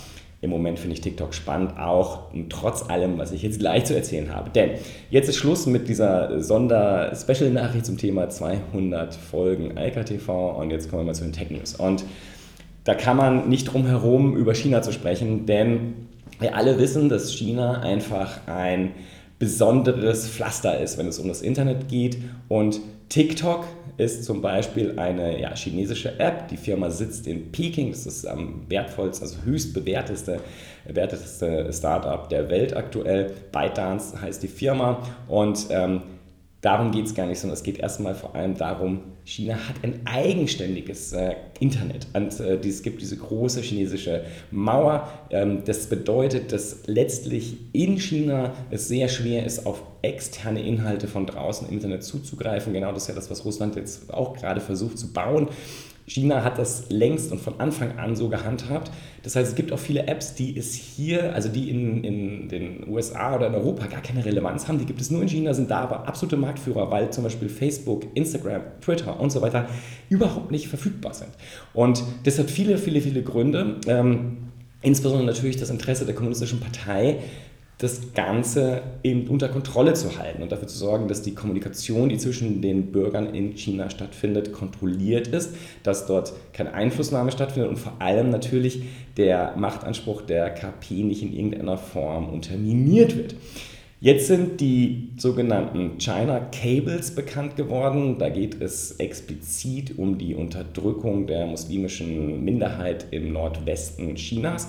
im 0.46 0.52
Moment 0.52 0.80
finde 0.80 0.94
ich 0.96 1.02
TikTok 1.02 1.34
spannend, 1.34 1.78
auch 1.78 2.32
trotz 2.50 2.90
allem, 2.90 3.18
was 3.18 3.32
ich 3.32 3.42
jetzt 3.42 3.60
gleich 3.60 3.86
zu 3.86 3.96
erzählen 3.96 4.34
habe. 4.34 4.50
Denn 4.52 4.72
jetzt 5.10 5.28
ist 5.28 5.36
Schluss 5.36 5.66
mit 5.66 5.90
dieser 5.90 6.42
Sonder-Special-Nachricht 6.42 7.86
zum 7.86 7.98
Thema 7.98 8.30
200 8.30 9.14
Folgen 9.16 9.78
Alka 9.78 10.04
TV 10.04 10.52
und 10.52 10.72
jetzt 10.72 10.90
kommen 10.90 11.02
wir 11.02 11.08
mal 11.08 11.16
zu 11.16 11.24
den 11.24 11.34
Tech 11.34 11.50
News. 11.50 11.76
Und 11.76 12.06
da 12.86 12.94
kann 12.94 13.18
man 13.18 13.50
nicht 13.50 13.66
drum 13.66 13.86
herum, 13.86 14.38
über 14.38 14.54
China 14.54 14.82
zu 14.82 14.92
sprechen, 14.92 15.46
denn 15.46 15.96
Wir 16.40 16.56
alle 16.56 16.78
wissen, 16.80 17.08
dass 17.08 17.34
China 17.34 17.80
einfach 17.80 18.46
ein 18.46 18.92
besonderes 19.40 20.30
Pflaster 20.30 20.80
ist, 20.80 20.98
wenn 20.98 21.08
es 21.08 21.20
um 21.20 21.28
das 21.28 21.42
Internet 21.42 21.88
geht. 21.88 22.18
Und 22.48 22.80
TikTok 23.10 23.66
ist 23.98 24.26
zum 24.26 24.42
Beispiel 24.42 24.98
eine 24.98 25.40
ja, 25.40 25.56
chinesische 25.56 26.20
App. 26.20 26.48
Die 26.50 26.58
Firma 26.58 26.90
sitzt 26.90 27.28
in 27.28 27.52
Peking. 27.52 27.92
Das 27.92 28.06
ist 28.06 28.26
am 28.26 28.64
wertvollsten, 28.68 29.28
also 29.28 29.44
höchst 29.44 29.74
bewerteste, 29.74 30.40
bewerteste 30.86 31.72
Startup 31.72 32.28
der 32.30 32.50
Welt 32.50 32.76
aktuell. 32.76 33.32
ByteDance 33.52 34.22
heißt 34.22 34.44
die 34.44 34.48
Firma. 34.48 35.02
Und 35.28 35.68
ähm, 35.70 36.02
darum 36.62 36.92
geht 36.92 37.06
es 37.06 37.16
gar 37.16 37.26
nicht, 37.26 37.40
sondern 37.40 37.56
es 37.56 37.64
geht 37.64 37.80
erstmal 37.80 38.16
vor 38.16 38.36
allem 38.36 38.58
darum, 38.58 39.02
China 39.26 39.56
hat 39.56 39.76
ein 39.82 40.02
eigenständiges 40.06 41.12
äh, 41.14 41.36
Internet. 41.60 42.08
Und 42.14 42.40
äh, 42.40 42.58
es 42.60 42.84
gibt 42.84 43.02
diese 43.02 43.18
große 43.18 43.60
chinesische 43.62 44.24
Mauer. 44.52 45.10
Ähm, 45.32 45.64
das 45.66 45.88
bedeutet, 45.88 46.52
dass 46.52 46.84
letztlich 46.86 47.58
in 47.74 47.98
China 47.98 48.54
es 48.70 48.88
sehr 48.88 49.08
schwer 49.08 49.44
ist, 49.44 49.66
auf 49.66 49.82
externe 50.04 50.62
Inhalte 50.62 51.08
von 51.08 51.26
draußen 51.26 51.68
im 51.68 51.74
Internet 51.74 52.04
zuzugreifen. 52.04 52.72
Genau 52.72 52.92
das 52.92 53.04
ist 53.04 53.10
ja 53.10 53.16
das, 53.16 53.32
was 53.32 53.44
Russland 53.44 53.76
jetzt 53.76 54.14
auch 54.14 54.36
gerade 54.36 54.62
versucht 54.62 55.00
zu 55.00 55.12
bauen. 55.12 55.50
China 56.08 56.44
hat 56.44 56.60
das 56.60 56.90
längst 56.90 57.32
und 57.32 57.42
von 57.42 57.60
Anfang 57.60 57.98
an 57.98 58.16
so 58.16 58.30
gehandhabt. 58.30 58.92
Das 59.24 59.36
heißt, 59.36 59.50
es 59.50 59.56
gibt 59.56 59.72
auch 59.72 59.80
viele 59.80 60.08
Apps, 60.08 60.36
die 60.36 60.56
es 60.56 60.74
hier, 60.74 61.34
also 61.34 61.50
die 61.50 61.70
in, 61.70 62.04
in 62.04 62.50
den 62.50 62.88
USA 62.88 63.36
oder 63.36 63.48
in 63.48 63.56
Europa 63.56 63.88
gar 63.88 64.02
keine 64.02 64.24
Relevanz 64.24 64.68
haben. 64.68 64.78
Die 64.78 64.86
gibt 64.86 65.02
es 65.02 65.10
nur 65.10 65.24
in 65.24 65.28
China, 65.28 65.54
sind 65.56 65.72
da 65.72 65.80
aber 65.80 66.08
absolute 66.08 66.38
Marktführer, 66.38 66.92
weil 66.92 67.10
zum 67.10 67.24
Beispiel 67.24 67.50
Facebook, 67.50 68.04
Instagram, 68.14 68.62
Twitter 68.82 69.20
und 69.20 69.32
so 69.32 69.42
weiter 69.42 69.68
überhaupt 70.10 70.52
nicht 70.52 70.68
verfügbar 70.68 71.16
sind. 71.16 71.32
Und 71.74 72.04
das 72.24 72.38
hat 72.38 72.52
viele, 72.52 72.78
viele, 72.78 73.02
viele 73.02 73.24
Gründe. 73.24 73.78
Ähm, 73.88 74.38
insbesondere 74.84 75.26
natürlich 75.26 75.58
das 75.58 75.72
Interesse 75.72 76.06
der 76.06 76.14
Kommunistischen 76.14 76.60
Partei, 76.60 77.18
das 77.78 78.14
Ganze 78.14 78.84
in, 79.02 79.28
unter 79.28 79.50
Kontrolle 79.50 79.94
zu 79.94 80.18
halten 80.18 80.42
und 80.42 80.52
dafür 80.52 80.68
zu 80.68 80.78
sorgen, 80.78 81.08
dass 81.08 81.22
die 81.22 81.34
Kommunikation, 81.34 82.08
die 82.08 82.18
zwischen 82.18 82.62
den 82.62 82.92
Bürgern 82.92 83.34
in 83.34 83.58
China 83.58 83.90
stattfindet, 83.90 84.54
kontrolliert 84.54 85.28
ist, 85.28 85.56
dass 85.84 86.06
dort 86.06 86.34
keine 86.54 86.74
Einflussnahme 86.74 87.32
stattfindet 87.32 87.70
und 87.70 87.78
vor 87.78 87.94
allem 88.00 88.30
natürlich 88.30 88.84
der 89.18 89.56
Machtanspruch 89.58 90.22
der 90.22 90.52
KP 90.52 91.04
nicht 91.04 91.22
in 91.22 91.34
irgendeiner 91.34 91.78
Form 91.78 92.30
unterminiert 92.30 93.18
wird. 93.18 93.36
Jetzt 94.02 94.28
sind 94.28 94.62
die 94.62 95.10
sogenannten 95.18 95.98
China 95.98 96.40
Cables 96.52 97.16
bekannt 97.16 97.56
geworden. 97.56 98.18
Da 98.20 98.30
geht 98.30 98.62
es 98.62 98.92
explizit 99.00 99.98
um 99.98 100.18
die 100.18 100.36
Unterdrückung 100.36 101.28
der 101.28 101.48
muslimischen 101.48 102.44
Minderheit 102.44 103.08
im 103.12 103.34
Nordwesten 103.34 104.16
Chinas. 104.16 104.68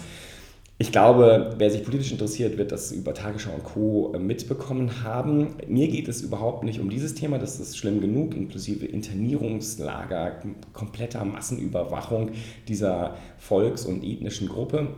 Ich 0.78 0.92
glaube, 0.92 1.54
wer 1.56 1.70
sich 1.70 1.84
politisch 1.84 2.12
interessiert, 2.12 2.58
wird 2.58 2.70
das 2.70 2.92
über 2.92 3.14
Tagesschau 3.14 3.52
und 3.54 3.64
Co. 3.64 4.14
Mitbekommen 4.18 5.02
haben. 5.02 5.54
Mir 5.66 5.88
geht 5.88 6.06
es 6.06 6.20
überhaupt 6.20 6.64
nicht 6.64 6.80
um 6.80 6.90
dieses 6.90 7.14
Thema, 7.14 7.38
das 7.38 7.58
ist 7.58 7.78
schlimm 7.78 8.02
genug, 8.02 8.34
inklusive 8.34 8.84
Internierungslager, 8.84 10.42
kompletter 10.74 11.24
Massenüberwachung 11.24 12.32
dieser 12.68 13.16
volks- 13.38 13.86
und 13.86 14.04
ethnischen 14.04 14.48
Gruppe 14.48 14.88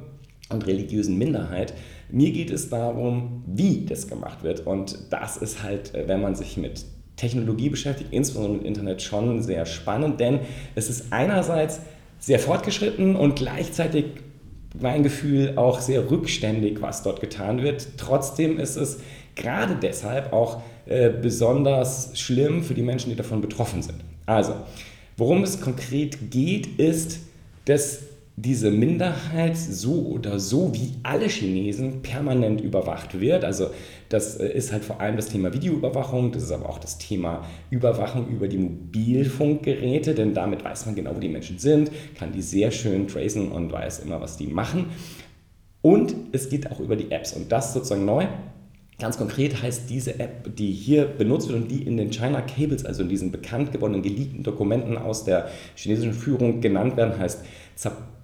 und 0.50 0.66
religiösen 0.66 1.16
Minderheit. 1.16 1.74
Mir 2.10 2.32
geht 2.32 2.50
es 2.50 2.68
darum, 2.70 3.44
wie 3.46 3.86
das 3.86 4.08
gemacht 4.08 4.42
wird. 4.42 4.66
Und 4.66 4.98
das 5.10 5.36
ist 5.36 5.62
halt, 5.62 5.94
äh, 5.94 6.08
wenn 6.08 6.20
man 6.20 6.34
sich 6.34 6.56
mit 6.56 6.86
Technologie 7.14 7.68
beschäftigt, 7.68 8.12
insbesondere 8.12 8.56
mit 8.56 8.66
Internet, 8.66 9.00
schon 9.00 9.42
sehr 9.42 9.64
spannend, 9.64 10.18
denn 10.18 10.40
es 10.74 10.90
ist 10.90 11.12
einerseits 11.12 11.80
sehr 12.18 12.40
fortgeschritten 12.40 13.14
und 13.14 13.36
gleichzeitig 13.36 14.06
mein 14.80 15.02
Gefühl 15.02 15.54
auch 15.56 15.80
sehr 15.80 16.10
rückständig, 16.10 16.80
was 16.82 17.02
dort 17.02 17.20
getan 17.20 17.62
wird. 17.62 17.86
Trotzdem 17.96 18.58
ist 18.58 18.76
es 18.76 19.00
gerade 19.34 19.76
deshalb 19.76 20.32
auch 20.32 20.62
äh, 20.86 21.10
besonders 21.10 22.18
schlimm 22.18 22.62
für 22.62 22.74
die 22.74 22.82
Menschen, 22.82 23.10
die 23.10 23.16
davon 23.16 23.40
betroffen 23.40 23.82
sind. 23.82 24.00
Also, 24.26 24.54
worum 25.16 25.42
es 25.42 25.60
konkret 25.60 26.30
geht, 26.30 26.78
ist, 26.78 27.20
dass 27.64 28.00
diese 28.42 28.70
Minderheit 28.70 29.56
so 29.56 30.06
oder 30.06 30.38
so 30.38 30.72
wie 30.72 30.92
alle 31.02 31.26
Chinesen 31.26 32.02
permanent 32.02 32.60
überwacht 32.60 33.20
wird. 33.20 33.44
Also 33.44 33.70
das 34.08 34.36
äh, 34.36 34.48
ist 34.48 34.72
halt 34.72 34.84
vor 34.84 35.00
allem 35.00 35.16
das 35.16 35.28
Thema 35.28 35.52
Videoüberwachung, 35.52 36.30
das 36.30 36.44
ist 36.44 36.52
aber 36.52 36.68
auch 36.68 36.78
das 36.78 36.98
Thema 36.98 37.44
Überwachung 37.70 38.28
über 38.28 38.46
die 38.46 38.58
Mobilfunkgeräte, 38.58 40.14
denn 40.14 40.34
damit 40.34 40.64
weiß 40.64 40.86
man 40.86 40.94
genau, 40.94 41.16
wo 41.16 41.20
die 41.20 41.28
Menschen 41.28 41.58
sind, 41.58 41.90
kann 42.16 42.32
die 42.32 42.42
sehr 42.42 42.70
schön 42.70 43.08
tracen 43.08 43.50
und 43.50 43.72
weiß 43.72 44.00
immer, 44.00 44.20
was 44.20 44.36
die 44.36 44.46
machen. 44.46 44.86
Und 45.82 46.14
es 46.32 46.48
geht 46.48 46.70
auch 46.70 46.80
über 46.80 46.96
die 46.96 47.10
Apps 47.10 47.32
und 47.32 47.50
das 47.50 47.72
sozusagen 47.72 48.04
neu. 48.04 48.26
Ganz 49.00 49.16
konkret 49.16 49.62
heißt 49.62 49.88
diese 49.90 50.18
App, 50.18 50.56
die 50.56 50.72
hier 50.72 51.04
benutzt 51.06 51.48
wird 51.48 51.62
und 51.62 51.70
die 51.70 51.84
in 51.84 51.96
den 51.96 52.10
China 52.10 52.40
Cables, 52.40 52.84
also 52.84 53.02
in 53.02 53.08
diesen 53.08 53.30
bekannt 53.30 53.72
gewordenen 53.72 54.02
geleakten 54.02 54.42
Dokumenten 54.42 54.98
aus 54.98 55.24
der 55.24 55.48
chinesischen 55.76 56.12
Führung 56.12 56.60
genannt 56.60 56.96
werden, 56.96 57.18
heißt 57.18 57.44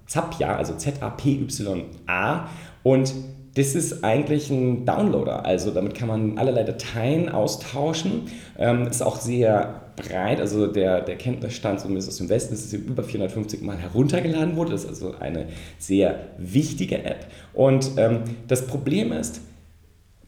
Zapya, 0.06 0.56
also 0.56 0.74
Z-A-P-Y-A. 0.74 2.48
Und 2.82 3.14
das 3.54 3.74
ist 3.74 4.02
eigentlich 4.02 4.50
ein 4.50 4.84
Downloader, 4.84 5.44
also 5.44 5.70
damit 5.70 5.94
kann 5.94 6.08
man 6.08 6.38
allerlei 6.38 6.64
Dateien 6.64 7.28
austauschen. 7.28 8.22
Ähm, 8.58 8.88
ist 8.88 9.02
auch 9.02 9.16
sehr 9.16 9.82
breit, 9.96 10.40
also 10.40 10.66
der, 10.66 11.02
der 11.02 11.16
Kenntnisstand 11.16 11.78
zumindest 11.80 12.08
aus 12.08 12.16
dem 12.16 12.28
Westen 12.28 12.54
ist, 12.54 12.64
dass 12.64 12.72
es 12.72 12.86
über 12.86 13.04
450 13.04 13.62
Mal 13.62 13.76
heruntergeladen 13.76 14.56
wurde. 14.56 14.72
Das 14.72 14.82
ist 14.82 14.90
also 14.90 15.14
eine 15.18 15.46
sehr 15.78 16.18
wichtige 16.36 17.04
App. 17.04 17.26
Und 17.52 17.92
ähm, 17.96 18.24
das 18.48 18.66
Problem 18.66 19.12
ist, 19.12 19.40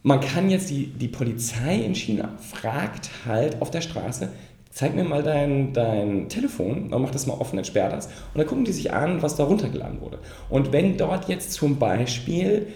man 0.03 0.21
kann 0.21 0.49
jetzt 0.49 0.69
die, 0.69 0.87
die 0.87 1.09
Polizei 1.09 1.75
in 1.75 1.95
China 1.95 2.29
fragt 2.39 3.09
halt 3.25 3.61
auf 3.61 3.71
der 3.71 3.81
Straße, 3.81 4.29
zeig 4.77 4.93
mir 4.93 5.03
mal 5.03 5.23
dein, 5.23 5.73
dein 5.73 6.29
Telefon, 6.29 6.89
mach 6.91 7.09
das 7.09 7.25
mal 7.25 7.33
offen, 7.33 7.57
entsperr 7.57 7.89
das. 7.89 8.05
Und 8.05 8.37
dann 8.37 8.45
gucken 8.45 8.63
die 8.63 8.71
sich 8.71 8.93
an, 8.93 9.23
was 9.23 9.35
da 9.35 9.43
runtergeladen 9.43 10.01
wurde. 10.01 10.19
Und 10.51 10.71
wenn 10.71 10.97
dort 10.97 11.27
jetzt 11.27 11.51
zum 11.51 11.79
Beispiel 11.79 12.67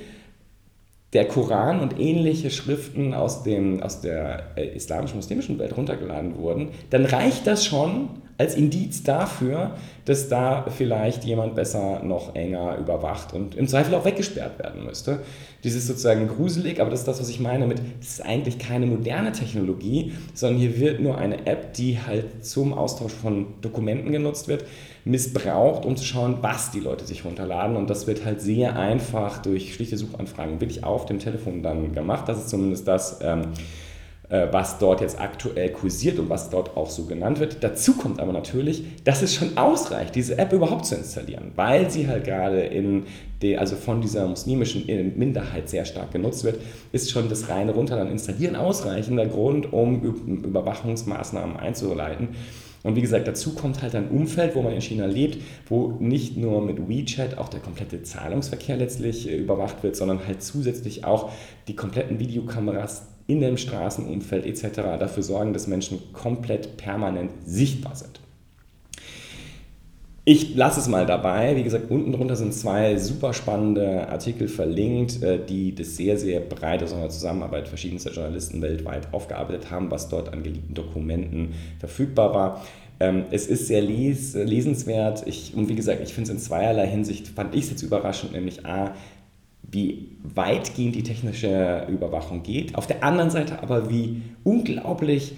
der 1.13 1.27
Koran 1.27 1.79
und 1.79 1.99
ähnliche 1.99 2.49
Schriften 2.49 3.13
aus, 3.13 3.43
dem, 3.43 3.83
aus 3.83 4.01
der 4.01 4.45
äh, 4.55 4.75
islamisch-muslimischen 4.75 5.59
Welt 5.59 5.77
runtergeladen 5.77 6.37
wurden, 6.37 6.69
dann 6.89 7.05
reicht 7.05 7.45
das 7.45 7.65
schon 7.65 8.09
als 8.41 8.55
Indiz 8.55 9.03
dafür, 9.03 9.75
dass 10.05 10.27
da 10.27 10.65
vielleicht 10.75 11.23
jemand 11.25 11.53
besser 11.53 12.01
noch 12.03 12.33
enger 12.33 12.75
überwacht 12.79 13.33
und 13.33 13.53
im 13.53 13.67
Zweifel 13.67 13.93
auch 13.93 14.03
weggesperrt 14.03 14.57
werden 14.57 14.83
müsste. 14.83 15.19
Das 15.63 15.75
ist 15.75 15.85
sozusagen 15.85 16.27
gruselig, 16.27 16.81
aber 16.81 16.89
das 16.89 17.01
ist 17.01 17.07
das, 17.07 17.21
was 17.21 17.29
ich 17.29 17.39
meine 17.39 17.67
mit, 17.67 17.77
das 17.99 18.13
ist 18.13 18.25
eigentlich 18.25 18.57
keine 18.57 18.87
moderne 18.87 19.31
Technologie, 19.31 20.13
sondern 20.33 20.59
hier 20.59 20.79
wird 20.79 21.01
nur 21.01 21.19
eine 21.19 21.45
App, 21.45 21.73
die 21.75 21.99
halt 21.99 22.43
zum 22.43 22.73
Austausch 22.73 23.13
von 23.13 23.45
Dokumenten 23.61 24.11
genutzt 24.11 24.47
wird, 24.47 24.65
missbraucht, 25.05 25.85
um 25.85 25.95
zu 25.95 26.03
schauen, 26.03 26.39
was 26.41 26.71
die 26.71 26.79
Leute 26.79 27.05
sich 27.05 27.23
runterladen. 27.23 27.75
Und 27.75 27.91
das 27.91 28.07
wird 28.07 28.25
halt 28.25 28.41
sehr 28.41 28.75
einfach 28.75 29.37
durch 29.37 29.75
schlichte 29.75 29.97
Suchanfragen 29.97 30.59
wirklich 30.59 30.83
auf 30.83 31.05
dem 31.05 31.19
Telefon 31.19 31.61
dann 31.61 31.93
gemacht. 31.93 32.27
Das 32.27 32.39
ist 32.39 32.49
zumindest 32.49 32.87
das. 32.87 33.19
Ähm, 33.21 33.41
äh, 33.41 33.45
was 34.31 34.79
dort 34.79 35.01
jetzt 35.01 35.19
aktuell 35.19 35.69
kursiert 35.71 36.17
und 36.17 36.29
was 36.29 36.49
dort 36.49 36.77
auch 36.77 36.89
so 36.89 37.03
genannt 37.03 37.39
wird. 37.39 37.57
Dazu 37.61 37.97
kommt 37.97 38.19
aber 38.19 38.31
natürlich, 38.31 39.03
dass 39.03 39.21
es 39.21 39.35
schon 39.35 39.57
ausreicht, 39.57 40.15
diese 40.15 40.37
App 40.37 40.53
überhaupt 40.53 40.85
zu 40.85 40.95
installieren, 40.95 41.51
weil 41.55 41.91
sie 41.91 42.07
halt 42.07 42.23
gerade 42.23 42.61
in 42.61 43.03
die, 43.41 43.57
also 43.57 43.75
von 43.75 44.01
dieser 44.01 44.27
muslimischen 44.27 44.85
Minderheit 45.17 45.69
sehr 45.69 45.83
stark 45.83 46.11
genutzt 46.11 46.43
wird, 46.43 46.59
ist 46.91 47.11
schon 47.11 47.27
das 47.27 47.49
reine 47.49 47.73
Runterladen 47.73 48.11
installieren 48.11 48.55
ausreichender 48.55 49.25
Grund, 49.25 49.73
um 49.73 50.01
Überwachungsmaßnahmen 50.45 51.57
einzuleiten. 51.57 52.29
Und 52.83 52.95
wie 52.95 53.01
gesagt, 53.01 53.27
dazu 53.27 53.53
kommt 53.53 53.81
halt 53.81 53.95
ein 53.95 54.09
Umfeld, 54.09 54.55
wo 54.55 54.61
man 54.61 54.73
in 54.73 54.81
China 54.81 55.05
lebt, 55.05 55.37
wo 55.67 55.97
nicht 55.99 56.37
nur 56.37 56.61
mit 56.61 56.89
WeChat 56.89 57.37
auch 57.37 57.49
der 57.49 57.59
komplette 57.59 58.01
Zahlungsverkehr 58.01 58.75
letztlich 58.77 59.29
äh, 59.29 59.35
überwacht 59.35 59.83
wird, 59.83 59.95
sondern 59.95 60.25
halt 60.25 60.41
zusätzlich 60.41 61.05
auch 61.05 61.31
die 61.67 61.75
kompletten 61.75 62.19
Videokameras 62.19 63.03
in 63.27 63.41
dem 63.41 63.57
Straßenumfeld 63.57 64.45
etc. 64.45 64.77
dafür 64.99 65.23
sorgen, 65.23 65.53
dass 65.53 65.67
Menschen 65.67 66.13
komplett 66.13 66.77
permanent 66.77 67.31
sichtbar 67.45 67.95
sind. 67.95 68.21
Ich 70.23 70.55
lasse 70.55 70.79
es 70.79 70.87
mal 70.87 71.07
dabei. 71.07 71.55
Wie 71.55 71.63
gesagt, 71.63 71.89
unten 71.89 72.11
drunter 72.11 72.35
sind 72.35 72.53
zwei 72.53 72.97
super 72.97 73.33
spannende 73.33 74.07
Artikel 74.07 74.47
verlinkt, 74.47 75.23
äh, 75.23 75.43
die 75.43 75.73
das 75.73 75.97
sehr, 75.97 76.15
sehr 76.15 76.39
breit 76.41 76.83
aus 76.83 76.93
einer 76.93 77.09
Zusammenarbeit 77.09 77.67
verschiedenster 77.67 78.11
Journalisten 78.11 78.61
weltweit 78.61 79.11
aufgearbeitet 79.13 79.71
haben, 79.71 79.89
was 79.89 80.09
dort 80.09 80.31
an 80.31 80.43
geliebten 80.43 80.75
Dokumenten 80.75 81.53
verfügbar 81.79 82.35
war. 82.35 82.65
Ähm, 82.99 83.25
es 83.31 83.47
ist 83.47 83.65
sehr 83.65 83.81
les 83.81 84.35
lesenswert. 84.35 85.25
Ich, 85.25 85.55
und 85.55 85.69
wie 85.69 85.75
gesagt, 85.75 86.01
ich 86.03 86.13
finde 86.13 86.29
es 86.29 86.35
in 86.37 86.39
zweierlei 86.39 86.85
Hinsicht, 86.85 87.27
fand 87.27 87.55
ich 87.55 87.63
es 87.63 87.69
jetzt 87.71 87.81
überraschend, 87.81 88.33
nämlich 88.33 88.63
A, 88.63 88.93
wie 89.71 90.09
weitgehend 90.23 90.95
die 90.95 91.03
technische 91.03 91.87
Überwachung 91.89 92.43
geht, 92.43 92.75
auf 92.75 92.87
der 92.87 93.03
anderen 93.03 93.29
Seite 93.29 93.61
aber 93.63 93.89
wie 93.89 94.21
unglaublich 94.43 95.33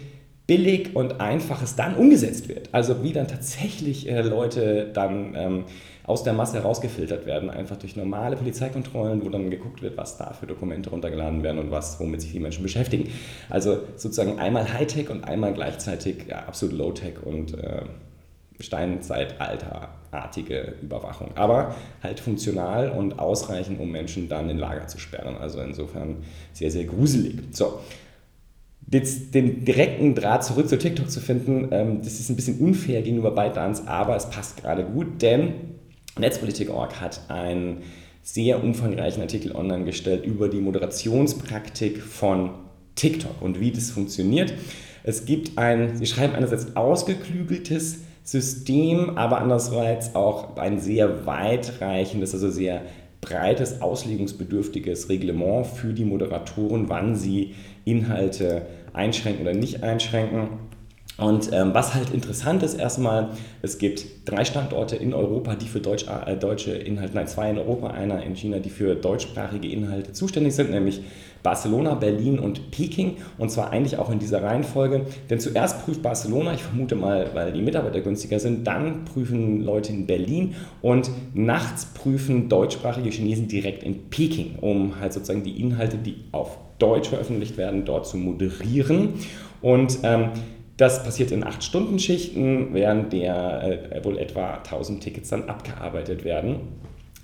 billig 0.45 0.95
und 0.95 1.21
einfach 1.21 1.61
es 1.61 1.75
dann 1.75 1.95
umgesetzt 1.95 2.49
wird. 2.49 2.69
Also 2.73 3.01
wie 3.01 3.13
dann 3.13 3.27
tatsächlich 3.27 4.09
äh, 4.09 4.21
Leute 4.21 4.89
dann 4.93 5.35
ähm, 5.35 5.63
aus 6.03 6.23
der 6.23 6.33
Masse 6.33 6.57
herausgefiltert 6.57 7.25
werden, 7.25 7.49
einfach 7.49 7.77
durch 7.77 7.95
normale 7.95 8.35
Polizeikontrollen, 8.35 9.23
wo 9.23 9.29
dann 9.29 9.49
geguckt 9.49 9.81
wird, 9.81 9.95
was 9.95 10.17
da 10.17 10.33
für 10.33 10.45
Dokumente 10.45 10.89
runtergeladen 10.89 11.43
werden 11.43 11.59
und 11.59 11.71
was, 11.71 11.97
womit 11.99 12.21
sich 12.21 12.33
die 12.33 12.41
Menschen 12.41 12.61
beschäftigen. 12.61 13.09
Also 13.49 13.79
sozusagen 13.95 14.37
einmal 14.37 14.73
Hightech 14.73 15.09
und 15.09 15.23
einmal 15.23 15.53
gleichzeitig 15.53 16.25
ja, 16.27 16.39
absolut 16.39 16.77
Low-Tech 16.77 17.23
und 17.23 17.57
äh, 17.57 17.83
Steinzeitalterartige 18.59 20.75
Überwachung. 20.81 21.31
Aber 21.35 21.75
halt 22.01 22.19
funktional 22.19 22.91
und 22.91 23.19
ausreichend, 23.19 23.79
um 23.79 23.91
Menschen 23.91 24.29
dann 24.29 24.49
in 24.49 24.57
Lager 24.57 24.87
zu 24.87 24.99
sperren. 24.99 25.37
Also 25.37 25.61
insofern 25.61 26.17
sehr, 26.53 26.71
sehr 26.71 26.85
gruselig. 26.85 27.35
So. 27.51 27.79
Jetzt 28.91 29.33
den 29.33 29.65
direkten 29.65 30.13
Draht 30.13 30.43
zurück 30.43 30.69
zu 30.69 30.77
TikTok 30.77 31.09
zu 31.09 31.19
finden, 31.19 31.69
ähm, 31.71 32.01
das 32.03 32.19
ist 32.19 32.29
ein 32.29 32.35
bisschen 32.35 32.59
unfair 32.59 33.01
gegenüber 33.01 33.31
ByteDance, 33.31 33.87
aber 33.87 34.15
es 34.15 34.29
passt 34.29 34.57
gerade 34.57 34.83
gut, 34.83 35.21
denn 35.21 35.53
Netzpolitik.org 36.19 37.01
hat 37.01 37.21
einen 37.29 37.81
sehr 38.21 38.63
umfangreichen 38.63 39.21
Artikel 39.21 39.55
online 39.55 39.85
gestellt 39.85 40.25
über 40.25 40.47
die 40.47 40.61
Moderationspraktik 40.61 42.01
von 42.01 42.51
TikTok 42.95 43.41
und 43.41 43.59
wie 43.59 43.71
das 43.71 43.91
funktioniert. 43.91 44.53
Es 45.03 45.25
gibt 45.25 45.57
ein, 45.57 45.97
sie 45.97 46.05
schreiben 46.05 46.33
einerseits 46.33 46.75
ausgeklügeltes 46.75 48.01
System, 48.23 49.17
aber 49.17 49.39
andererseits 49.39 50.15
auch 50.15 50.55
ein 50.57 50.79
sehr 50.79 51.25
weitreichendes, 51.25 52.33
also 52.33 52.49
sehr 52.49 52.81
breites, 53.21 53.81
auslegungsbedürftiges 53.81 55.09
Reglement 55.09 55.65
für 55.67 55.93
die 55.93 56.05
Moderatoren, 56.05 56.89
wann 56.89 57.15
sie 57.15 57.55
Inhalte 57.85 58.63
einschränken 58.93 59.43
oder 59.43 59.53
nicht 59.53 59.83
einschränken. 59.83 60.47
Und 61.17 61.51
ähm, 61.53 61.73
was 61.73 61.93
halt 61.93 62.09
interessant 62.09 62.63
ist 62.63 62.73
erstmal, 62.73 63.29
es 63.61 63.77
gibt 63.77 64.03
drei 64.25 64.45
Standorte 64.45 64.95
in 64.95 65.13
Europa, 65.13 65.53
die 65.55 65.67
für 65.67 65.79
Deutsch, 65.79 66.05
äh, 66.07 66.35
deutsche 66.35 66.71
Inhalte, 66.71 67.13
nein, 67.13 67.27
zwei 67.27 67.51
in 67.51 67.59
Europa, 67.59 67.87
einer 67.91 68.23
in 68.23 68.35
China, 68.35 68.57
die 68.57 68.71
für 68.71 68.95
deutschsprachige 68.95 69.67
Inhalte 69.67 70.13
zuständig 70.13 70.55
sind, 70.55 70.71
nämlich 70.71 71.01
Barcelona, 71.43 71.93
Berlin 71.93 72.39
und 72.39 72.71
Peking. 72.71 73.17
Und 73.37 73.51
zwar 73.51 73.69
eigentlich 73.69 73.97
auch 73.97 74.09
in 74.09 74.17
dieser 74.17 74.41
Reihenfolge. 74.41 75.05
Denn 75.29 75.39
zuerst 75.39 75.85
prüft 75.85 76.01
Barcelona, 76.01 76.53
ich 76.53 76.63
vermute 76.63 76.95
mal, 76.95 77.29
weil 77.33 77.51
die 77.51 77.61
Mitarbeiter 77.61 78.01
günstiger 78.01 78.39
sind, 78.39 78.65
dann 78.65 79.05
prüfen 79.05 79.61
Leute 79.61 79.91
in 79.93 80.07
Berlin 80.07 80.55
und 80.81 81.11
nachts 81.35 81.85
prüfen 81.85 82.49
deutschsprachige 82.49 83.09
Chinesen 83.09 83.47
direkt 83.47 83.83
in 83.83 84.09
Peking, 84.09 84.55
um 84.61 84.99
halt 84.99 85.13
sozusagen 85.13 85.43
die 85.43 85.61
Inhalte, 85.61 85.97
die 85.97 86.15
auf 86.31 86.57
Deutsch 86.79 87.09
veröffentlicht 87.09 87.57
werden, 87.57 87.85
dort 87.85 88.07
zu 88.07 88.17
moderieren. 88.17 89.13
Und 89.61 89.99
ähm, 90.03 90.29
das 90.77 91.03
passiert 91.03 91.31
in 91.31 91.43
8-Stunden-Schichten, 91.43 92.73
während 92.73 93.13
der 93.13 93.91
äh, 93.91 94.03
wohl 94.03 94.17
etwa 94.17 94.55
1000 94.55 95.03
Tickets 95.03 95.29
dann 95.29 95.49
abgearbeitet 95.49 96.23
werden. 96.23 96.61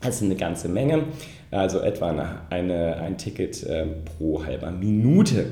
Das 0.01 0.17
ist 0.17 0.23
eine 0.23 0.35
ganze 0.35 0.69
Menge, 0.69 1.03
also 1.51 1.79
etwa 1.81 2.09
eine, 2.09 2.41
eine 2.49 2.97
ein 2.97 3.17
Ticket 3.17 3.63
äh, 3.63 3.85
pro 4.05 4.45
halber 4.45 4.71
Minute. 4.71 5.47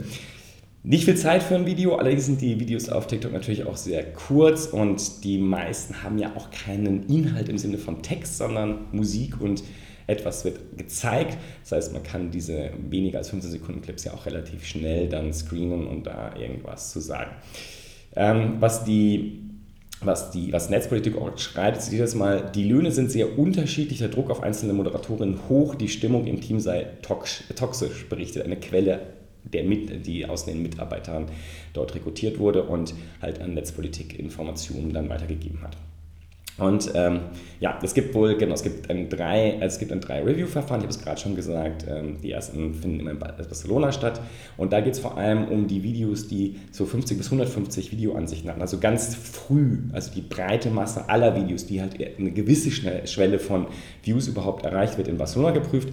Nicht 0.84 1.04
viel 1.04 1.18
Zeit 1.18 1.44
für 1.44 1.56
ein 1.56 1.66
Video, 1.66 1.96
allerdings 1.96 2.28
sind 2.28 2.40
die 2.40 2.60
Videos 2.62 2.88
auf 2.88 3.08
TikTok 3.08 3.34
natürlich 3.34 3.66
auch 3.66 3.76
sehr 3.76 4.06
kurz 4.14 4.68
und 4.68 5.26
die 5.26 5.38
meisten 5.38 6.02
haben 6.02 6.18
ja 6.18 6.32
auch 6.38 6.50
keinen 6.50 7.04
Inhalt 7.10 7.50
im 7.50 7.58
Sinne 7.58 7.78
von 7.78 8.02
Text, 8.02 8.38
sondern 8.38 8.86
Musik 8.94 9.42
und 9.42 9.64
etwas 10.06 10.46
wird 10.46 10.78
gezeigt. 10.78 11.38
Das 11.64 11.74
heißt, 11.74 11.94
man 11.94 12.04
kann 12.04 12.32
diese 12.32 12.72
weniger 12.90 13.18
als 13.18 13.32
15 13.32 13.52
Sekunden 13.52 13.82
Clips 13.82 14.06
ja 14.06 14.14
auch 14.14 14.26
relativ 14.26 14.66
schnell 14.66 15.10
dann 15.10 15.34
screenen 15.34 15.88
und 15.88 16.08
da 16.08 16.34
irgendwas 16.38 16.94
zu 16.94 17.02
sagen. 17.02 17.32
Ähm, 18.18 18.58
was 18.60 18.84
die 18.84 19.48
was, 20.02 20.32
die, 20.32 20.54
was 20.54 20.70
Netzpolitik 20.70 21.16
schreibt, 21.38 21.78
ist 21.78 21.92
jedes 21.92 22.14
Mal, 22.14 22.52
die 22.54 22.64
Löhne 22.64 22.92
sind 22.92 23.12
sehr 23.12 23.38
unterschiedlich, 23.38 24.00
der 24.00 24.10
Druck 24.10 24.30
auf 24.30 24.44
einzelne 24.44 24.74
Moderatorinnen 24.74 25.40
hoch, 25.50 25.74
die 25.76 25.90
Stimmung 25.90 26.28
im 26.28 26.40
Team 26.40 26.60
sei 26.60 26.86
toxisch, 27.02 28.08
berichtet 28.08 28.46
eine 28.46 28.58
Quelle, 28.58 29.02
der 29.44 29.64
mit, 29.64 30.06
die 30.06 30.26
aus 30.28 30.46
den 30.46 30.62
Mitarbeitern 30.62 31.26
dort 31.74 31.96
rekrutiert 31.96 32.38
wurde 32.38 32.64
und 32.64 32.94
halt 33.22 33.42
an 33.42 33.54
Netzpolitik 33.54 34.20
Informationen 34.20 34.94
dann 34.94 35.10
weitergegeben 35.10 35.62
hat. 35.64 35.78
Und 36.58 36.92
ähm, 36.96 37.20
ja, 37.60 37.78
es 37.84 37.94
gibt 37.94 38.16
wohl, 38.16 38.36
genau, 38.36 38.56
es 38.56 38.64
gibt 38.64 38.90
ein 38.90 39.10
drei, 39.10 39.54
also 39.54 39.66
es 39.66 39.80
gibt 39.80 39.92
ein 39.92 40.02
drei 40.02 40.24
Review-Verfahren, 40.24 40.82
ich 40.82 40.86
habe 40.86 40.94
es 40.94 41.04
gerade 41.04 41.20
schon 41.20 41.36
gesagt, 41.36 41.86
ähm, 41.88 42.18
die 42.22 42.32
ersten 42.32 42.74
finden 42.74 43.00
immer 43.00 43.12
in 43.12 43.20
Barcelona 43.20 43.92
statt. 43.92 44.22
Und 44.58 44.74
da 44.74 44.82
geht 44.82 44.94
es 44.94 45.00
vor 45.00 45.18
allem 45.18 45.48
um 45.48 45.68
die 45.68 45.84
Videos, 45.84 46.28
die 46.28 46.56
so 46.72 46.86
50 46.86 47.18
bis 47.18 47.28
150 47.28 47.92
Videoansichten 47.92 48.50
hatten, 48.50 48.62
also 48.62 48.80
ganz 48.80 49.16
früh, 49.16 49.80
also 49.94 50.12
die 50.12 50.22
breite 50.22 50.72
Masse 50.72 51.08
aller 51.10 51.36
Videos, 51.36 51.68
die 51.68 51.82
halt 51.82 51.96
eine 52.18 52.32
gewisse 52.32 52.72
Schwelle 52.72 53.38
von 53.38 53.68
Views 54.04 54.28
überhaupt 54.28 54.66
erreicht 54.66 54.98
wird, 54.98 55.08
in 55.08 55.18
Barcelona 55.18 55.52
geprüft. 55.52 55.90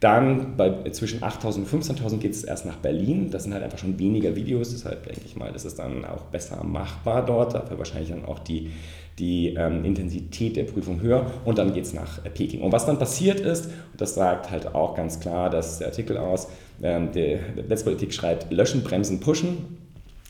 Dann 0.00 0.56
bei 0.56 0.88
zwischen 0.90 1.20
8.000 1.22 1.56
und 1.56 1.68
15.000 1.68 2.18
geht 2.18 2.30
es 2.30 2.44
erst 2.44 2.66
nach 2.66 2.76
Berlin. 2.76 3.30
Das 3.30 3.42
sind 3.42 3.52
halt 3.52 3.64
einfach 3.64 3.78
schon 3.78 3.98
weniger 3.98 4.36
Videos, 4.36 4.70
deshalb 4.70 5.04
denke 5.04 5.22
ich 5.24 5.34
mal, 5.34 5.50
das 5.52 5.64
ist 5.64 5.80
dann 5.80 6.04
auch 6.04 6.22
besser 6.26 6.62
machbar 6.62 7.26
dort. 7.26 7.54
Dafür 7.54 7.78
wahrscheinlich 7.78 8.10
dann 8.10 8.24
auch 8.24 8.38
die 8.38 8.70
die 9.18 9.54
ähm, 9.54 9.84
Intensität 9.84 10.56
der 10.56 10.64
Prüfung 10.64 11.00
höher 11.00 11.26
und 11.44 11.58
dann 11.58 11.74
geht 11.74 11.84
es 11.84 11.94
nach 11.94 12.24
äh, 12.24 12.30
Peking. 12.30 12.60
Und 12.60 12.72
was 12.72 12.86
dann 12.86 12.98
passiert 12.98 13.40
ist, 13.40 13.70
das 13.96 14.14
sagt 14.14 14.50
halt 14.50 14.74
auch 14.74 14.94
ganz 14.94 15.20
klar 15.20 15.50
dass 15.50 15.78
der 15.78 15.88
Artikel 15.88 16.16
aus, 16.16 16.48
ähm, 16.82 17.10
die 17.12 17.38
Netzpolitik 17.68 18.12
schreibt, 18.14 18.52
löschen, 18.52 18.82
bremsen, 18.82 19.20
pushen. 19.20 19.78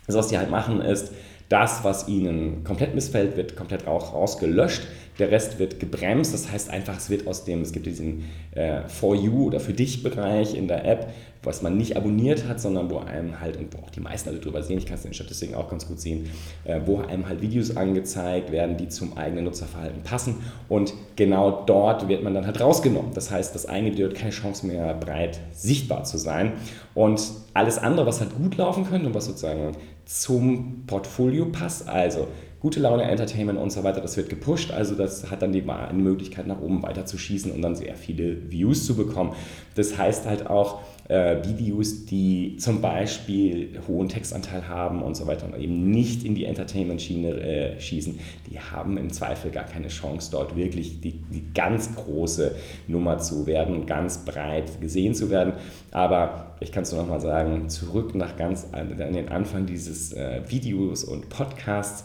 Also 0.07 0.19
was 0.19 0.29
die 0.29 0.39
halt 0.39 0.51
machen 0.51 0.81
ist, 0.81 1.13
das, 1.49 1.83
was 1.83 2.09
ihnen 2.09 2.65
komplett 2.65 2.95
missfällt, 2.95 3.37
wird 3.37 3.57
komplett 3.57 3.87
auch 3.87 4.13
rausgelöscht. 4.13 4.83
Der 5.19 5.31
Rest 5.31 5.59
wird 5.59 5.81
gebremst. 5.81 6.33
Das 6.33 6.51
heißt 6.51 6.71
einfach, 6.71 6.97
es 6.97 7.11
wird 7.11 7.27
aus 7.27 7.45
dem, 7.45 7.63
es 7.63 7.73
gibt 7.73 7.87
diesen 7.87 8.25
äh, 8.53 8.83
For 8.87 9.15
You 9.15 9.47
oder 9.47 9.61
Für 9.61 9.73
dich-Bereich 9.73 10.55
in 10.55 10.69
der 10.69 10.85
App, 10.85 11.13
was 11.43 11.63
man 11.63 11.77
nicht 11.77 11.97
abonniert 11.97 12.47
hat, 12.49 12.61
sondern 12.61 12.91
wo 12.91 12.99
einem 12.99 13.41
halt, 13.41 13.57
und 13.57 13.75
wo 13.75 13.79
auch 13.83 13.91
die 13.91 14.01
meisten 14.01 14.31
Leute 14.31 14.43
drüber 14.43 14.63
sehen, 14.63 14.79
ich 14.79 14.87
kann 14.87 14.97
es 14.97 15.05
in 15.05 15.11
den 15.11 15.15
Statistiken 15.15 15.55
auch 15.55 15.69
ganz 15.69 15.87
gut 15.87 16.01
sehen, 16.01 16.29
äh, 16.65 16.81
wo 16.85 16.99
einem 16.99 17.29
halt 17.29 17.41
Videos 17.41 17.77
angezeigt 17.77 18.53
werden, 18.53 18.77
die 18.77 18.89
zum 18.89 19.17
eigenen 19.17 19.45
Nutzerverhalten 19.45 20.03
passen. 20.03 20.37
Und 20.69 20.95
genau 21.17 21.63
dort 21.67 22.09
wird 22.09 22.23
man 22.23 22.35
dann 22.35 22.47
halt 22.47 22.61
rausgenommen. 22.61 23.13
Das 23.15 23.31
heißt, 23.31 23.55
das 23.55 23.67
eigene 23.67 23.93
Video 23.93 24.09
hat 24.09 24.15
keine 24.15 24.31
Chance 24.31 24.67
mehr, 24.67 24.95
breit 24.95 25.39
sichtbar 25.53 26.05
zu 26.05 26.19
sein. 26.19 26.53
Und 26.95 27.21
alles 27.55 27.79
andere, 27.79 28.07
was 28.07 28.21
halt 28.21 28.37
gut 28.37 28.57
laufen 28.57 28.85
könnte 28.85 29.07
und 29.09 29.15
was 29.15 29.27
sozusagen 29.27 29.77
zum 30.05 30.85
Portfolio 30.87 31.47
passt, 31.47 31.89
also 31.89 32.29
gute 32.61 32.81
Laune, 32.81 33.05
Entertainment 33.05 33.59
und 33.59 33.71
so 33.71 33.85
weiter, 33.85 34.01
das 34.01 34.17
wird 34.17 34.29
gepusht. 34.29 34.73
Also 34.73 34.95
das 34.95 35.31
hat 35.31 35.43
dann 35.43 35.53
die 35.53 35.63
Möglichkeit, 35.93 36.47
nach 36.47 36.61
oben 36.61 36.83
weiter 36.83 37.07
zu 37.07 37.17
schießen 37.17 37.53
und 37.53 37.63
dann 37.63 37.77
sehr 37.77 37.95
viele 37.95 38.51
Views 38.51 38.85
zu 38.85 38.97
bekommen. 38.97 39.35
Das 39.77 39.97
heißt 39.97 40.27
halt 40.27 40.49
auch, 40.49 40.81
äh, 41.09 41.43
Videos, 41.45 42.05
die 42.05 42.57
zum 42.59 42.81
Beispiel 42.81 43.81
hohen 43.89 44.09
Textanteil 44.09 44.69
haben 44.69 45.03
und 45.03 45.17
so 45.17 45.27
weiter 45.27 45.47
und 45.47 45.59
eben 45.59 45.91
nicht 45.91 46.25
in 46.25 46.35
die 46.35 46.45
Entertainment-Schiene 46.45 47.29
äh, 47.29 47.81
schießen, 47.81 48.19
die 48.51 48.61
haben 48.61 48.99
im 48.99 49.11
Zweifel 49.11 49.51
gar 49.51 49.65
keine 49.65 49.89
Chance, 49.89 50.31
dort 50.31 50.57
wirklich 50.57 51.01
die, 51.01 51.13
die 51.13 51.45
ganz 51.55 51.95
große 51.95 52.55
Nummer 52.89 53.19
zu 53.19 53.47
werden 53.47 53.75
und 53.75 53.87
ganz 53.87 54.25
breit 54.25 54.81
gesehen 54.81 55.15
zu 55.15 55.31
werden. 55.31 55.55
Aber 55.93 56.57
ich 56.61 56.73
kann 56.73 56.83
es 56.83 56.93
nur 56.93 57.01
nochmal 57.01 57.21
sagen, 57.21 57.69
zurück 57.69 58.15
nach 58.15 58.37
ganz 58.37 58.67
an 58.73 58.97
den 58.97 59.29
Anfang 59.29 59.65
dieses 59.65 60.13
äh, 60.13 60.43
Videos 60.49 61.05
und 61.05 61.29
Podcasts 61.31 62.05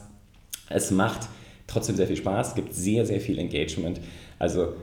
es 0.74 0.92
macht 0.92 1.30
trotzdem 1.68 1.96
sehr 1.96 2.08
viel 2.08 2.18
Spaß, 2.18 2.56
gibt 2.56 2.74
sehr, 2.74 3.06
sehr 3.06 3.22
viel 3.22 3.40
Engagement. 3.40 4.00
Also 4.40 4.74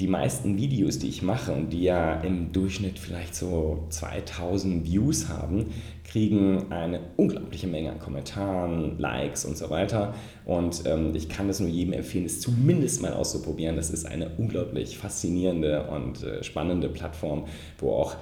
die 0.00 0.06
meisten 0.06 0.56
Videos, 0.56 1.00
die 1.00 1.08
ich 1.08 1.22
mache 1.22 1.52
und 1.52 1.70
die 1.70 1.82
ja 1.82 2.20
im 2.20 2.52
Durchschnitt 2.52 3.00
vielleicht 3.00 3.34
so 3.34 3.86
2000 3.90 4.86
Views 4.86 5.28
haben, 5.28 5.72
kriegen 6.04 6.70
eine 6.70 7.00
unglaubliche 7.16 7.66
Menge 7.66 7.90
an 7.90 7.98
Kommentaren, 7.98 8.96
Likes 8.98 9.44
und 9.44 9.58
so 9.58 9.70
weiter. 9.70 10.14
Und 10.44 10.82
ähm, 10.86 11.14
ich 11.16 11.28
kann 11.28 11.48
es 11.48 11.58
nur 11.58 11.68
jedem 11.68 11.94
empfehlen, 11.94 12.26
es 12.26 12.40
zumindest 12.40 13.02
mal 13.02 13.12
auszuprobieren. 13.12 13.74
Das 13.74 13.90
ist 13.90 14.06
eine 14.06 14.30
unglaublich 14.38 14.96
faszinierende 14.96 15.88
und 15.90 16.22
äh, 16.22 16.44
spannende 16.44 16.88
Plattform, 16.88 17.46
wo 17.78 17.90
auch 17.90 18.16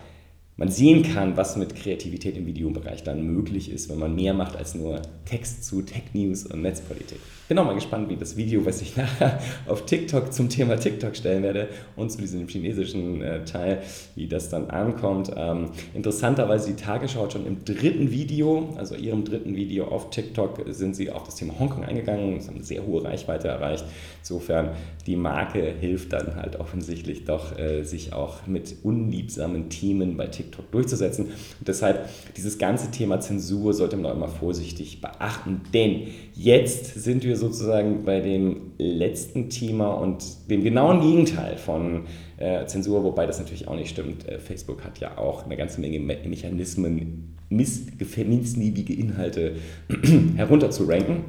man 0.58 0.70
sehen 0.70 1.02
kann, 1.02 1.36
was 1.36 1.56
mit 1.56 1.76
Kreativität 1.76 2.36
im 2.36 2.46
Videobereich 2.46 3.02
dann 3.02 3.26
möglich 3.26 3.70
ist, 3.70 3.90
wenn 3.90 3.98
man 3.98 4.14
mehr 4.14 4.32
macht 4.32 4.56
als 4.56 4.74
nur 4.74 5.02
Text 5.26 5.64
zu 5.64 5.82
Tech 5.82 6.02
News 6.14 6.46
und 6.46 6.62
Netzpolitik. 6.62 7.18
Bin 7.48 7.58
auch 7.58 7.66
mal 7.66 7.74
gespannt, 7.74 8.08
wie 8.08 8.16
das 8.16 8.36
Video, 8.36 8.64
was 8.64 8.80
ich 8.80 8.96
nachher 8.96 9.38
auf 9.66 9.84
TikTok 9.84 10.32
zum 10.32 10.48
Thema 10.48 10.76
TikTok 10.76 11.14
stellen 11.14 11.42
werde 11.42 11.68
und 11.94 12.10
zu 12.10 12.18
diesem 12.18 12.48
chinesischen 12.48 13.20
äh, 13.22 13.44
Teil, 13.44 13.82
wie 14.14 14.26
das 14.26 14.48
dann 14.48 14.70
ankommt. 14.70 15.30
Ähm, 15.36 15.70
interessanterweise 15.94 16.70
die 16.72 16.82
Tagesschau 16.82 17.24
hat 17.24 17.34
schon 17.34 17.46
im 17.46 17.64
dritten 17.64 18.10
Video, 18.10 18.70
also 18.76 18.94
ihrem 18.94 19.24
dritten 19.24 19.54
Video 19.54 19.88
auf 19.88 20.08
TikTok, 20.08 20.62
sind 20.68 20.96
sie 20.96 21.10
auf 21.10 21.24
das 21.24 21.34
Thema 21.34 21.58
Hongkong 21.58 21.84
eingegangen. 21.84 22.40
Sie 22.40 22.48
haben 22.48 22.56
eine 22.56 22.64
sehr 22.64 22.84
hohe 22.86 23.04
Reichweite 23.04 23.48
erreicht. 23.48 23.84
Insofern, 24.20 24.70
die 25.06 25.16
Marke 25.16 25.62
hilft 25.80 26.14
dann 26.14 26.36
halt 26.36 26.58
offensichtlich 26.58 27.24
doch, 27.24 27.58
äh, 27.58 27.84
sich 27.84 28.14
auch 28.14 28.46
mit 28.46 28.76
unliebsamen 28.82 29.68
Themen 29.68 30.16
bei 30.16 30.26
TikTok 30.26 30.45
TikTok 30.46 30.70
durchzusetzen. 30.70 31.26
Und 31.26 31.68
deshalb 31.68 32.08
dieses 32.36 32.58
ganze 32.58 32.90
Thema 32.90 33.20
Zensur 33.20 33.74
sollte 33.74 33.96
man 33.96 34.12
auch 34.12 34.16
immer 34.16 34.28
vorsichtig 34.28 35.00
beachten, 35.00 35.60
denn 35.74 36.08
jetzt 36.34 36.94
sind 36.94 37.24
wir 37.24 37.36
sozusagen 37.36 38.04
bei 38.04 38.20
dem 38.20 38.72
letzten 38.78 39.50
Thema 39.50 39.90
und 39.90 40.24
dem 40.50 40.62
genauen 40.62 41.00
Gegenteil 41.00 41.56
von 41.56 42.04
äh, 42.38 42.66
Zensur, 42.66 43.04
wobei 43.04 43.26
das 43.26 43.38
natürlich 43.38 43.68
auch 43.68 43.76
nicht 43.76 43.90
stimmt. 43.90 44.28
Äh, 44.28 44.38
Facebook 44.38 44.84
hat 44.84 44.98
ja 44.98 45.18
auch 45.18 45.44
eine 45.44 45.56
ganze 45.56 45.80
Menge 45.80 46.00
Me 46.00 46.16
Mechanismen, 46.26 47.36
missliebige 47.48 48.94
Inhalte 48.94 49.56
herunterzuranken. 50.36 51.24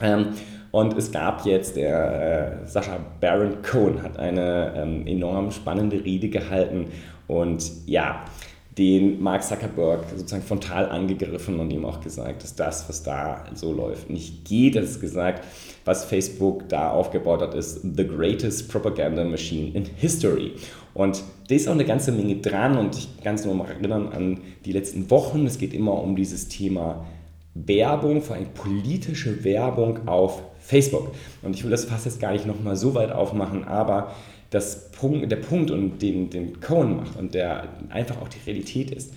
Ähm, 0.00 0.28
und 0.72 0.96
es 0.96 1.12
gab 1.12 1.44
jetzt, 1.44 1.76
der 1.76 2.62
äh, 2.62 2.66
Sascha 2.66 2.98
Baron 3.20 3.60
Cohen 3.62 4.02
hat 4.02 4.18
eine 4.18 4.72
ähm, 4.74 5.06
enorm 5.06 5.50
spannende 5.50 6.02
Rede 6.02 6.30
gehalten 6.30 6.86
und 7.28 7.70
ja, 7.86 8.24
den 8.78 9.22
Mark 9.22 9.44
Zuckerberg 9.44 10.04
sozusagen 10.16 10.42
frontal 10.42 10.88
angegriffen 10.88 11.60
und 11.60 11.70
ihm 11.70 11.84
auch 11.84 12.00
gesagt, 12.00 12.42
dass 12.42 12.54
das, 12.54 12.88
was 12.88 13.02
da 13.02 13.44
so 13.54 13.70
läuft, 13.72 14.08
nicht 14.08 14.46
geht. 14.46 14.76
Er 14.76 14.82
hat 14.82 15.00
gesagt, 15.00 15.44
was 15.84 16.04
Facebook 16.04 16.68
da 16.70 16.90
aufgebaut 16.90 17.42
hat, 17.42 17.54
ist 17.54 17.82
the 17.82 18.06
greatest 18.06 18.70
propaganda 18.70 19.24
machine 19.24 19.72
in 19.74 19.84
history. 19.84 20.52
Und 20.94 21.22
da 21.48 21.54
ist 21.54 21.68
auch 21.68 21.72
eine 21.72 21.84
ganze 21.84 22.12
Menge 22.12 22.36
dran 22.36 22.78
und 22.78 22.96
ich 22.96 23.08
kann 23.22 23.34
es 23.34 23.44
nur 23.44 23.54
mal 23.54 23.68
erinnern 23.68 24.08
an 24.08 24.40
die 24.64 24.72
letzten 24.72 25.10
Wochen. 25.10 25.44
Es 25.44 25.58
geht 25.58 25.74
immer 25.74 26.02
um 26.02 26.16
dieses 26.16 26.48
Thema 26.48 27.04
Werbung, 27.54 28.22
vor 28.22 28.36
allem 28.36 28.48
politische 28.54 29.44
Werbung 29.44 30.08
auf 30.08 30.42
Facebook. 30.60 31.10
Und 31.42 31.54
ich 31.54 31.64
will 31.64 31.70
das 31.70 31.84
fast 31.84 32.06
jetzt 32.06 32.20
gar 32.20 32.32
nicht 32.32 32.46
nochmal 32.46 32.76
so 32.76 32.94
weit 32.94 33.12
aufmachen, 33.12 33.64
aber 33.64 34.12
das 34.52 34.90
Punkt, 34.92 35.32
der 35.32 35.36
Punkt, 35.36 35.70
und 35.70 36.00
den, 36.00 36.30
den 36.30 36.60
Cohen 36.60 36.96
macht 36.96 37.18
und 37.18 37.34
der 37.34 37.68
einfach 37.88 38.20
auch 38.20 38.28
die 38.28 38.38
Realität 38.46 38.90
ist, 38.90 39.12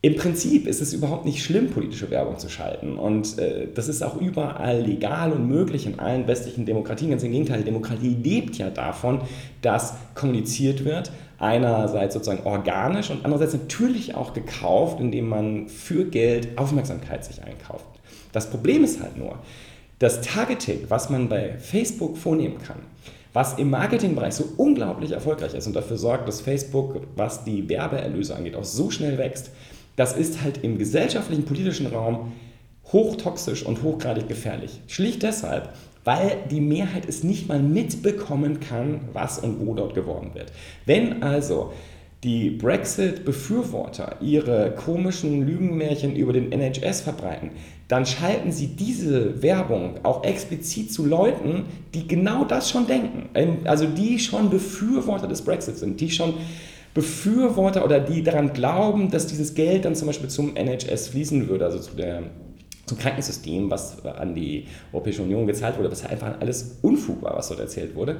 im 0.00 0.14
Prinzip 0.14 0.66
ist 0.66 0.80
es 0.80 0.92
überhaupt 0.92 1.24
nicht 1.24 1.42
schlimm, 1.42 1.70
politische 1.70 2.10
Werbung 2.10 2.38
zu 2.38 2.48
schalten. 2.48 2.98
Und 2.98 3.38
äh, 3.38 3.66
das 3.74 3.88
ist 3.88 4.02
auch 4.02 4.20
überall 4.20 4.80
legal 4.80 5.32
und 5.32 5.48
möglich 5.48 5.86
in 5.86 5.98
allen 5.98 6.26
westlichen 6.28 6.66
Demokratien. 6.66 7.10
Ganz 7.10 7.24
im 7.24 7.32
Gegenteil, 7.32 7.62
Demokratie 7.62 8.16
lebt 8.22 8.58
ja 8.58 8.70
davon, 8.70 9.22
dass 9.62 9.94
kommuniziert 10.14 10.84
wird, 10.84 11.10
einerseits 11.38 12.14
sozusagen 12.14 12.46
organisch 12.46 13.10
und 13.10 13.24
andererseits 13.24 13.54
natürlich 13.54 14.14
auch 14.14 14.34
gekauft, 14.34 15.00
indem 15.00 15.28
man 15.28 15.68
für 15.68 16.04
Geld 16.04 16.56
Aufmerksamkeit 16.58 17.24
sich 17.24 17.42
einkauft. 17.42 17.84
Das 18.32 18.50
Problem 18.50 18.84
ist 18.84 19.00
halt 19.00 19.16
nur, 19.16 19.38
das 19.98 20.20
Targeting, 20.20 20.84
was 20.88 21.10
man 21.10 21.28
bei 21.28 21.58
Facebook 21.58 22.18
vornehmen 22.18 22.58
kann, 22.58 22.78
was 23.32 23.58
im 23.58 23.70
Marketingbereich 23.70 24.34
so 24.34 24.44
unglaublich 24.56 25.12
erfolgreich 25.12 25.54
ist 25.54 25.66
und 25.66 25.76
dafür 25.76 25.98
sorgt, 25.98 26.28
dass 26.28 26.40
Facebook, 26.40 27.02
was 27.16 27.44
die 27.44 27.68
Werbeerlöse 27.68 28.34
angeht, 28.34 28.56
auch 28.56 28.64
so 28.64 28.90
schnell 28.90 29.18
wächst, 29.18 29.50
das 29.96 30.16
ist 30.16 30.42
halt 30.42 30.62
im 30.64 30.78
gesellschaftlichen, 30.78 31.44
politischen 31.44 31.86
Raum 31.86 32.32
hochtoxisch 32.92 33.64
und 33.64 33.82
hochgradig 33.82 34.28
gefährlich. 34.28 34.80
Schlicht 34.86 35.22
deshalb, 35.22 35.74
weil 36.04 36.38
die 36.50 36.60
Mehrheit 36.60 37.06
es 37.06 37.22
nicht 37.22 37.48
mal 37.48 37.60
mitbekommen 37.60 38.60
kann, 38.60 39.00
was 39.12 39.38
und 39.38 39.66
wo 39.66 39.74
dort 39.74 39.94
geworden 39.94 40.30
wird. 40.34 40.52
Wenn 40.86 41.22
also 41.22 41.72
die 42.24 42.50
Brexit-Befürworter 42.50 44.16
ihre 44.20 44.72
komischen 44.72 45.46
Lügenmärchen 45.46 46.16
über 46.16 46.32
den 46.32 46.50
NHS 46.50 47.02
verbreiten, 47.02 47.50
dann 47.86 48.06
schalten 48.06 48.50
sie 48.50 48.66
diese 48.68 49.40
Werbung 49.42 50.00
auch 50.02 50.24
explizit 50.24 50.92
zu 50.92 51.06
Leuten, 51.06 51.66
die 51.94 52.08
genau 52.08 52.44
das 52.44 52.70
schon 52.70 52.86
denken. 52.86 53.28
Ähm, 53.34 53.58
also 53.64 53.86
die 53.86 54.18
schon 54.18 54.50
Befürworter 54.50 55.28
des 55.28 55.42
Brexit 55.42 55.78
sind, 55.78 56.00
die 56.00 56.10
schon 56.10 56.34
Befürworter 56.92 57.84
oder 57.84 58.00
die 58.00 58.22
daran 58.22 58.52
glauben, 58.52 59.10
dass 59.10 59.26
dieses 59.26 59.54
Geld 59.54 59.84
dann 59.84 59.94
zum 59.94 60.08
Beispiel 60.08 60.28
zum 60.28 60.56
NHS 60.56 61.08
fließen 61.08 61.48
würde, 61.48 61.66
also 61.66 61.78
zu 61.78 61.94
der 61.94 62.24
zum 62.88 62.98
Krankensystem, 62.98 63.70
was 63.70 64.04
an 64.04 64.34
die 64.34 64.66
Europäische 64.92 65.22
Union 65.22 65.46
gezahlt 65.46 65.78
wurde, 65.78 65.90
was 65.90 66.04
einfach 66.04 66.40
alles 66.40 66.78
Unfug 66.82 67.22
war, 67.22 67.36
was 67.36 67.48
dort 67.48 67.60
erzählt 67.60 67.94
wurde. 67.94 68.16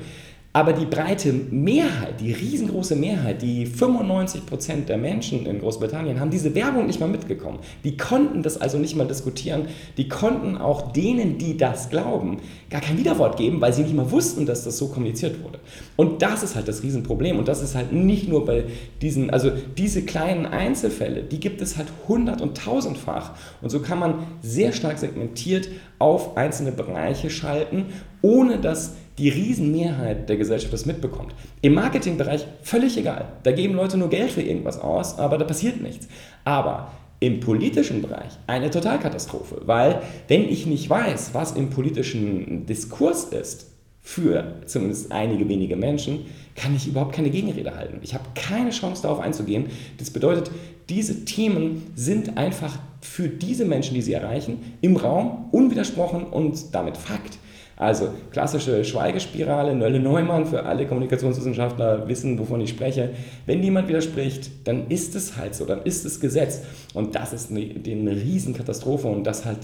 Aber 0.55 0.73
die 0.73 0.87
breite 0.87 1.33
Mehrheit, 1.33 2.21
die 2.21 2.33
riesengroße 2.33 2.97
Mehrheit, 2.97 3.43
die 3.43 3.67
95 3.67 4.47
Prozent 4.47 4.89
der 4.89 4.97
Menschen 4.97 5.45
in 5.45 5.61
Großbritannien 5.61 6.21
haben 6.21 6.31
diese 6.31 6.55
Werbung 6.55 6.87
nicht 6.87 7.01
mal 7.01 7.09
mitgekommen. 7.09 7.59
Die 7.85 7.99
konnten 7.99 8.43
das 8.43 8.59
also 8.59 8.79
nicht 8.79 8.97
mal 8.97 9.07
diskutieren. 9.07 9.69
Die 9.99 10.09
konnten 10.09 10.57
auch 10.57 10.93
denen, 10.93 11.37
die 11.37 11.59
das 11.59 11.91
glauben, 11.91 12.39
gar 12.71 12.81
kein 12.81 12.97
Widerwort 12.97 13.37
geben, 13.37 13.61
weil 13.61 13.75
sie 13.75 13.83
nicht 13.83 13.95
mal 13.95 14.11
wussten, 14.11 14.47
dass 14.47 14.65
das 14.65 14.79
so 14.79 14.89
kommuniziert 14.89 15.45
wurde. 15.45 15.59
Und 15.97 16.23
das 16.23 16.43
ist 16.43 16.57
halt 16.57 16.67
das 16.67 16.83
Riesenproblem. 16.83 17.39
Und 17.39 17.47
das 17.47 17.63
ist 17.63 17.75
halt 17.75 17.93
nicht 17.93 18.27
nur 18.27 18.47
bei 18.47 18.65
diesen, 19.03 19.29
also 19.29 19.53
diese 19.77 20.03
kleinen 20.03 20.47
Einzelfälle, 20.47 21.25
die 21.25 21.41
gibt 21.41 21.61
es 21.61 21.77
halt 21.77 21.89
hundert- 22.09 22.41
und 22.41 22.57
tausendfach. 22.57 23.33
Und 23.61 23.69
so 23.69 23.81
kann 23.81 23.99
man 23.99 24.15
sehr 24.41 24.73
stark 24.73 24.99
segmentiert 24.99 25.69
auf 25.99 26.39
einzelne 26.39 26.73
Bereiche 26.73 27.29
schalten, 27.29 27.87
ohne 28.23 28.59
dass 28.59 28.95
die 29.19 29.29
Riesenmehrheit 29.29 30.29
der 30.29 30.37
Gesellschaft 30.37 30.73
das 30.73 30.87
mitbekommt. 30.87 31.35
Im 31.61 31.75
Marketingbereich 31.75 32.47
völlig 32.63 32.97
egal. 32.97 33.33
Da 33.43 33.53
geben 33.53 33.75
Leute 33.75 33.99
nur 33.99 34.09
Geld 34.09 34.31
für 34.31 34.43
irgendwas 34.43 34.81
aus, 34.81 35.19
aber 35.19 35.39
da 35.39 35.45
passiert 35.45 35.83
nichts. 35.83 36.09
Aber 36.45 36.93
im 37.21 37.41
politischen 37.41 38.01
Bereich 38.01 38.31
eine 38.47 38.71
Totalkatastrophe, 38.71 39.63
weil 39.67 40.03
wenn 40.29 40.49
ich 40.49 40.67
nicht 40.67 40.89
weiß, 40.89 41.31
was 41.33 41.53
im 41.53 41.71
politischen 41.71 42.65
Diskurs 42.67 43.25
ist, 43.25 43.67
für 44.01 44.55
zumindest 44.65 45.13
einige 45.13 45.47
wenige 45.51 45.77
Menschen, 45.77 46.27
kann 46.55 46.75
ich 46.75 46.89
überhaupt 46.89 47.15
keine 47.15 47.29
Gegenrede 47.29 47.77
halten. 47.77 47.99
Ich 48.03 48.15
habe 48.15 48.25
keine 48.35 48.71
Chance 48.71 49.03
darauf 49.03 49.21
einzugehen. 49.21 49.67
Das 49.99 50.11
bedeutet, 50.11 50.51
diese 50.89 51.27
Themen 51.27 51.83
sind 51.95 52.39
einfach 52.39 52.79
für 53.03 53.29
diese 53.29 53.67
Menschen, 53.67 53.95
die 53.95 54.01
sie 54.01 54.15
erreichen, 54.15 54.77
im 54.81 54.97
Raum 54.97 55.49
unwidersprochen 55.53 56.25
und 56.25 56.75
damit 56.75 56.97
Fakt. 56.97 57.39
Also 57.79 58.09
klassische 58.33 58.85
Schweigespirale, 58.85 59.73
Nölle 59.73 60.01
Neumann 60.01 60.47
für 60.47 60.65
alle 60.65 60.85
Kommunikationswissenschaftler 60.85 62.09
wissen, 62.09 62.37
wovon 62.37 62.61
ich 62.61 62.71
spreche. 62.71 63.11
Wenn 63.47 63.61
niemand 63.61 63.87
widerspricht, 63.87 64.51
dann 64.67 64.89
ist 64.89 65.15
es 65.15 65.37
halt 65.37 65.55
so, 65.55 65.65
dann 65.65 65.83
ist 65.83 66.05
es 66.05 66.19
Gesetz. 66.19 66.63
Und 66.93 67.15
das 67.15 67.33
ist 67.33 67.53
eine, 67.53 67.61
eine 67.61 68.17
Riesenkatastrophe 68.17 69.07
und 69.07 69.23
das 69.23 69.45
hat 69.45 69.59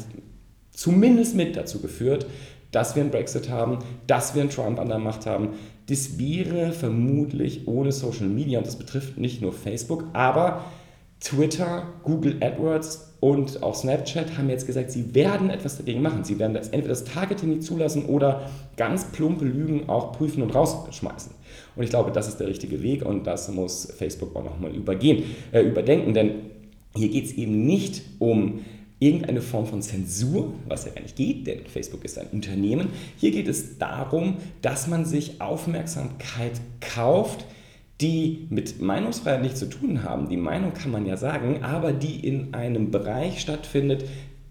zumindest 0.70 1.35
mit 1.35 1.57
dazu 1.57 1.81
geführt, 1.81 2.27
dass 2.70 2.94
wir 2.94 3.03
einen 3.03 3.11
Brexit 3.11 3.50
haben, 3.50 3.81
dass 4.07 4.37
wir 4.37 4.42
einen 4.42 4.50
Trump 4.50 4.79
an 4.79 4.88
der 4.88 4.98
Macht 5.00 5.27
haben. 5.27 5.50
Das 5.88 6.16
wäre 6.16 6.70
vermutlich 6.70 7.66
ohne 7.66 7.90
Social 7.90 8.29
Media, 8.29 8.59
und 8.59 8.66
das 8.66 8.77
betrifft 8.77 9.18
nicht 9.18 9.42
nur 9.42 9.53
Facebook, 9.53 10.05
aber 10.12 10.64
Twitter, 11.24 11.87
Google 12.02 12.37
AdWords 12.40 13.14
und 13.20 13.62
auch 13.62 13.74
Snapchat 13.74 14.37
haben 14.37 14.50
jetzt 14.50 14.66
gesagt, 14.66 14.90
sie 14.90 15.14
werden 15.14 15.48
etwas 15.48 15.78
dagegen 15.78 16.02
machen. 16.02 16.22
Sie 16.22 16.38
werden 16.38 16.52
das, 16.52 16.68
entweder 16.68 16.90
das 16.90 17.04
Targeting 17.04 17.48
nicht 17.48 17.62
zulassen 17.62 18.04
oder 18.04 18.50
ganz 18.76 19.06
plumpe 19.06 19.46
Lügen 19.46 19.88
auch 19.88 20.12
prüfen 20.12 20.42
und 20.42 20.54
rausschmeißen. 20.54 21.32
Und 21.76 21.82
ich 21.82 21.88
glaube, 21.88 22.12
das 22.12 22.28
ist 22.28 22.40
der 22.40 22.46
richtige 22.46 22.82
Weg 22.82 23.06
und 23.06 23.26
das 23.26 23.50
muss 23.50 23.90
Facebook 23.96 24.37
auch 24.37 24.44
nochmal 24.44 24.74
übergehen, 24.74 25.24
äh, 25.52 25.62
überdenken, 25.62 26.12
denn 26.12 26.32
hier 26.94 27.08
geht 27.08 27.24
es 27.24 27.32
eben 27.32 27.64
nicht 27.64 28.02
um 28.18 28.60
irgendeine 29.00 29.40
Form 29.40 29.66
von 29.66 29.80
Zensur, 29.80 30.52
was 30.68 30.84
ja 30.84 30.92
gar 30.92 31.00
nicht 31.00 31.16
geht, 31.16 31.46
denn 31.46 31.60
Facebook 31.66 32.04
ist 32.04 32.18
ein 32.18 32.28
Unternehmen. 32.32 32.88
Hier 33.16 33.30
geht 33.30 33.48
es 33.48 33.78
darum, 33.78 34.37
dass 34.60 34.87
man 34.87 35.06
sich 35.06 35.40
Aufmerksamkeit 35.40 36.60
kauft, 36.80 37.46
die 38.05 38.47
mit 38.51 38.83
Meinungsfreiheit 38.83 39.40
nichts 39.40 39.61
zu 39.61 39.67
tun 39.67 40.03
haben. 40.03 40.29
Die 40.29 40.37
Meinung 40.37 40.75
kann 40.75 40.90
man 40.90 41.07
ja 41.07 41.17
sagen, 41.17 41.64
aber 41.64 41.95
die 41.95 42.27
in 42.27 42.53
einem 42.53 42.90
Bereich 42.90 43.40
stattfindet, 43.40 44.05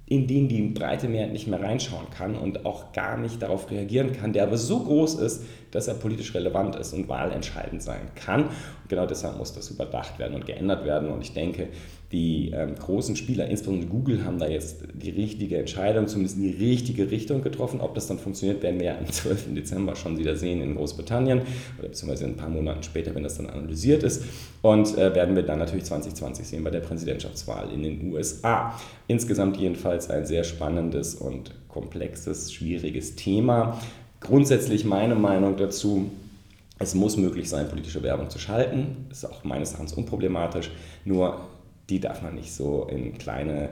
in 0.07 0.25
den 0.25 0.49
die 0.49 0.63
breite 0.63 1.07
Mehrheit 1.07 1.33
nicht 1.33 1.47
mehr 1.47 1.61
reinschauen 1.61 2.09
kann 2.09 2.35
und 2.35 2.65
auch 2.65 2.93
gar 2.93 3.15
nicht 3.15 3.43
darauf 3.43 3.69
reagieren 3.69 4.11
kann, 4.11 4.33
der 4.33 4.43
aber 4.43 4.57
so 4.57 4.79
groß 4.79 5.15
ist, 5.19 5.45
dass 5.73 5.87
er 5.87 5.95
politisch 5.95 6.33
relevant 6.35 6.75
ist 6.75 6.93
und 6.93 7.09
wahlentscheidend 7.09 7.81
sein 7.81 8.11
kann. 8.15 8.45
Und 8.45 8.89
genau 8.89 9.05
deshalb 9.05 9.37
muss 9.37 9.53
das 9.53 9.69
überdacht 9.71 10.19
werden 10.19 10.35
und 10.35 10.45
geändert 10.45 10.85
werden. 10.85 11.09
Und 11.09 11.21
ich 11.21 11.33
denke, 11.33 11.69
die 12.11 12.51
ähm, 12.51 12.75
großen 12.75 13.15
Spieler, 13.15 13.47
insbesondere 13.47 13.89
Google, 13.89 14.23
haben 14.23 14.37
da 14.37 14.47
jetzt 14.47 14.83
die 14.93 15.09
richtige 15.09 15.57
Entscheidung, 15.57 16.07
zumindest 16.07 16.37
in 16.37 16.43
die 16.43 16.69
richtige 16.69 17.09
Richtung 17.09 17.41
getroffen. 17.41 17.81
Ob 17.81 17.95
das 17.95 18.05
dann 18.05 18.19
funktioniert, 18.19 18.61
werden 18.61 18.79
wir 18.79 18.85
ja 18.85 18.97
am 18.99 19.07
12. 19.11 19.55
Dezember 19.55 19.95
schon 19.95 20.17
wieder 20.19 20.35
sehen 20.35 20.61
in 20.61 20.75
Großbritannien 20.75 21.41
oder 21.79 21.87
beziehungsweise 21.87 22.25
ein 22.25 22.37
paar 22.37 22.49
Monaten 22.49 22.83
später, 22.83 23.15
wenn 23.15 23.23
das 23.23 23.37
dann 23.37 23.47
analysiert 23.47 24.03
ist. 24.03 24.25
Und 24.61 24.95
äh, 24.95 25.15
werden 25.15 25.35
wir 25.35 25.41
dann 25.41 25.57
natürlich 25.57 25.85
2020 25.85 26.45
sehen 26.45 26.63
bei 26.63 26.69
der 26.69 26.81
Präsidentschaftswahl 26.81 27.73
in 27.73 27.81
den 27.81 28.13
USA. 28.13 28.79
Insgesamt 29.07 29.57
jedenfalls 29.57 30.11
ein 30.11 30.27
sehr 30.27 30.43
spannendes 30.43 31.15
und 31.15 31.51
komplexes, 31.67 32.53
schwieriges 32.53 33.15
Thema. 33.15 33.79
Grundsätzlich 34.23 34.85
meine 34.85 35.15
Meinung 35.15 35.57
dazu, 35.57 36.09
es 36.79 36.95
muss 36.95 37.17
möglich 37.17 37.49
sein, 37.49 37.69
politische 37.69 38.01
Werbung 38.03 38.29
zu 38.29 38.39
schalten. 38.39 39.05
Das 39.09 39.19
ist 39.19 39.25
auch 39.25 39.43
meines 39.43 39.71
Erachtens 39.71 39.93
unproblematisch. 39.93 40.71
Nur 41.05 41.41
die 41.89 41.99
darf 41.99 42.21
man 42.21 42.35
nicht 42.35 42.53
so 42.53 42.87
in 42.89 43.17
kleine 43.17 43.69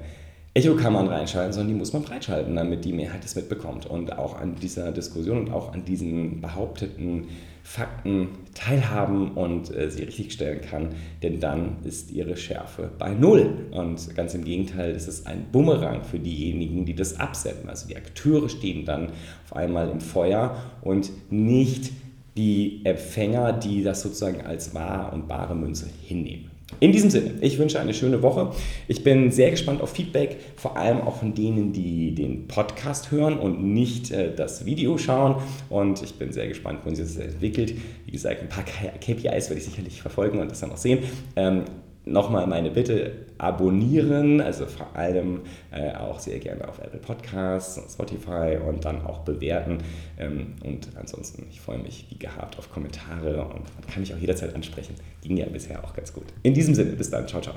Echo 0.54 0.76
kann 0.76 0.92
man 0.92 1.08
reinschalten, 1.08 1.54
sondern 1.54 1.70
die 1.70 1.80
muss 1.80 1.94
man 1.94 2.04
breitschalten, 2.04 2.54
damit 2.58 2.84
die 2.84 2.92
Mehrheit 2.92 3.24
es 3.24 3.36
mitbekommt 3.36 3.86
und 3.86 4.18
auch 4.18 4.38
an 4.38 4.56
dieser 4.56 4.92
Diskussion 4.92 5.38
und 5.38 5.54
auch 5.54 5.72
an 5.72 5.86
diesen 5.86 6.42
behaupteten 6.42 7.30
Fakten 7.64 8.30
teilhaben 8.54 9.32
und 9.32 9.74
äh, 9.76 9.90
sie 9.90 10.04
richtigstellen 10.04 10.62
kann, 10.62 10.90
denn 11.24 11.40
dann 11.40 11.78
ist 11.84 12.12
ihre 12.12 12.36
Schärfe 12.36 12.90
bei 12.98 13.14
Null. 13.14 13.68
Und 13.72 14.16
ganz 14.16 14.34
im 14.34 14.44
Gegenteil, 14.44 14.94
das 14.94 15.08
ist 15.08 15.28
ein 15.28 15.46
Bumerang 15.52 16.04
für 16.04 16.20
diejenigen, 16.20 16.86
die 16.86 16.96
das 16.96 17.20
absenden. 17.20 17.70
Also 17.70 17.88
die 17.88 17.96
Akteure 17.96 18.50
stehen 18.50 18.86
dann 18.86 19.10
auf 19.46 19.56
einmal 19.56 19.90
im 19.90 20.02
Feuer 20.02 20.56
und 20.82 21.12
nicht 21.32 21.92
die 22.38 22.82
Empfänger, 22.86 23.54
die 23.54 23.84
das 23.84 24.02
sozusagen 24.02 24.42
als 24.42 24.74
wahr 24.74 25.14
und 25.14 25.28
bare 25.28 25.56
Münze 25.56 25.88
hinnehmen. 26.02 26.52
In 26.80 26.92
diesem 26.92 27.10
Sinne, 27.10 27.34
ich 27.42 27.58
wünsche 27.60 27.80
eine 27.80 27.94
schöne 27.94 28.24
Woche. 28.24 28.52
Ich 28.88 29.04
bin 29.04 29.32
sehr 29.32 29.52
gespannt 29.52 29.82
auf 29.82 29.92
Feedback, 29.92 30.38
vor 30.56 30.78
allem 30.78 31.02
auch 31.02 31.18
von 31.18 31.36
denen, 31.36 31.74
die 31.74 32.16
den 32.16 32.48
Podcast 32.48 33.12
hören 33.12 33.38
und 33.38 33.64
nicht 33.64 34.12
äh, 34.12 34.34
das 34.34 34.66
Video 34.66 34.98
schauen. 34.98 35.36
Und 35.70 36.02
ich 36.02 36.16
bin 36.16 36.32
sehr 36.32 36.48
gespannt, 36.48 36.80
wohin 36.84 36.96
sich 36.96 37.06
das 37.06 37.18
entwickelt. 37.18 37.76
Wie 38.06 38.12
gesagt, 38.12 38.42
ein 38.42 38.50
paar 38.50 38.64
KPIs 38.64 39.50
werde 39.50 39.58
ich 39.58 39.66
sicherlich 39.66 40.02
verfolgen 40.02 40.40
und 40.40 40.50
das 40.50 40.62
dann 40.62 40.72
auch 40.72 40.78
sehen. 40.78 41.00
Ähm, 41.36 41.66
Nochmal 42.06 42.48
meine 42.48 42.72
Bitte, 42.72 43.12
abonnieren, 43.38 44.42
also 44.42 44.66
vor 44.66 44.96
allem 44.96 45.42
äh, 45.72 45.94
auch 45.96 46.20
sehr 46.20 46.40
gerne 46.40 46.68
auf 46.68 46.80
Apple 46.80 47.00
Podcasts 47.00 47.78
und 47.78 47.90
Spotify 47.90 48.58
und 48.68 48.86
dann 48.86 49.06
auch 49.06 49.20
bewerten. 49.20 49.80
Ähm, 50.18 50.56
und 50.64 50.90
ansonsten, 50.96 51.46
ich 51.52 51.62
freue 51.62 51.80
mich 51.80 52.08
wie 52.10 52.18
gehabt 52.18 52.58
auf 52.58 52.72
Kommentare 52.72 53.44
und 53.44 53.64
kann 53.88 54.02
mich 54.02 54.14
auch 54.14 54.20
jederzeit 54.20 54.54
ansprechen. 54.56 54.96
Ging 55.22 55.38
ja 55.38 55.46
bisher 55.46 55.84
auch 55.84 55.94
ganz 55.94 56.12
gut. 56.14 56.26
In 56.44 56.54
diesem 56.54 56.74
Sinne, 56.74 56.92
bis 56.94 57.10
dann, 57.10 57.28
ciao, 57.28 57.42
ciao. 57.42 57.56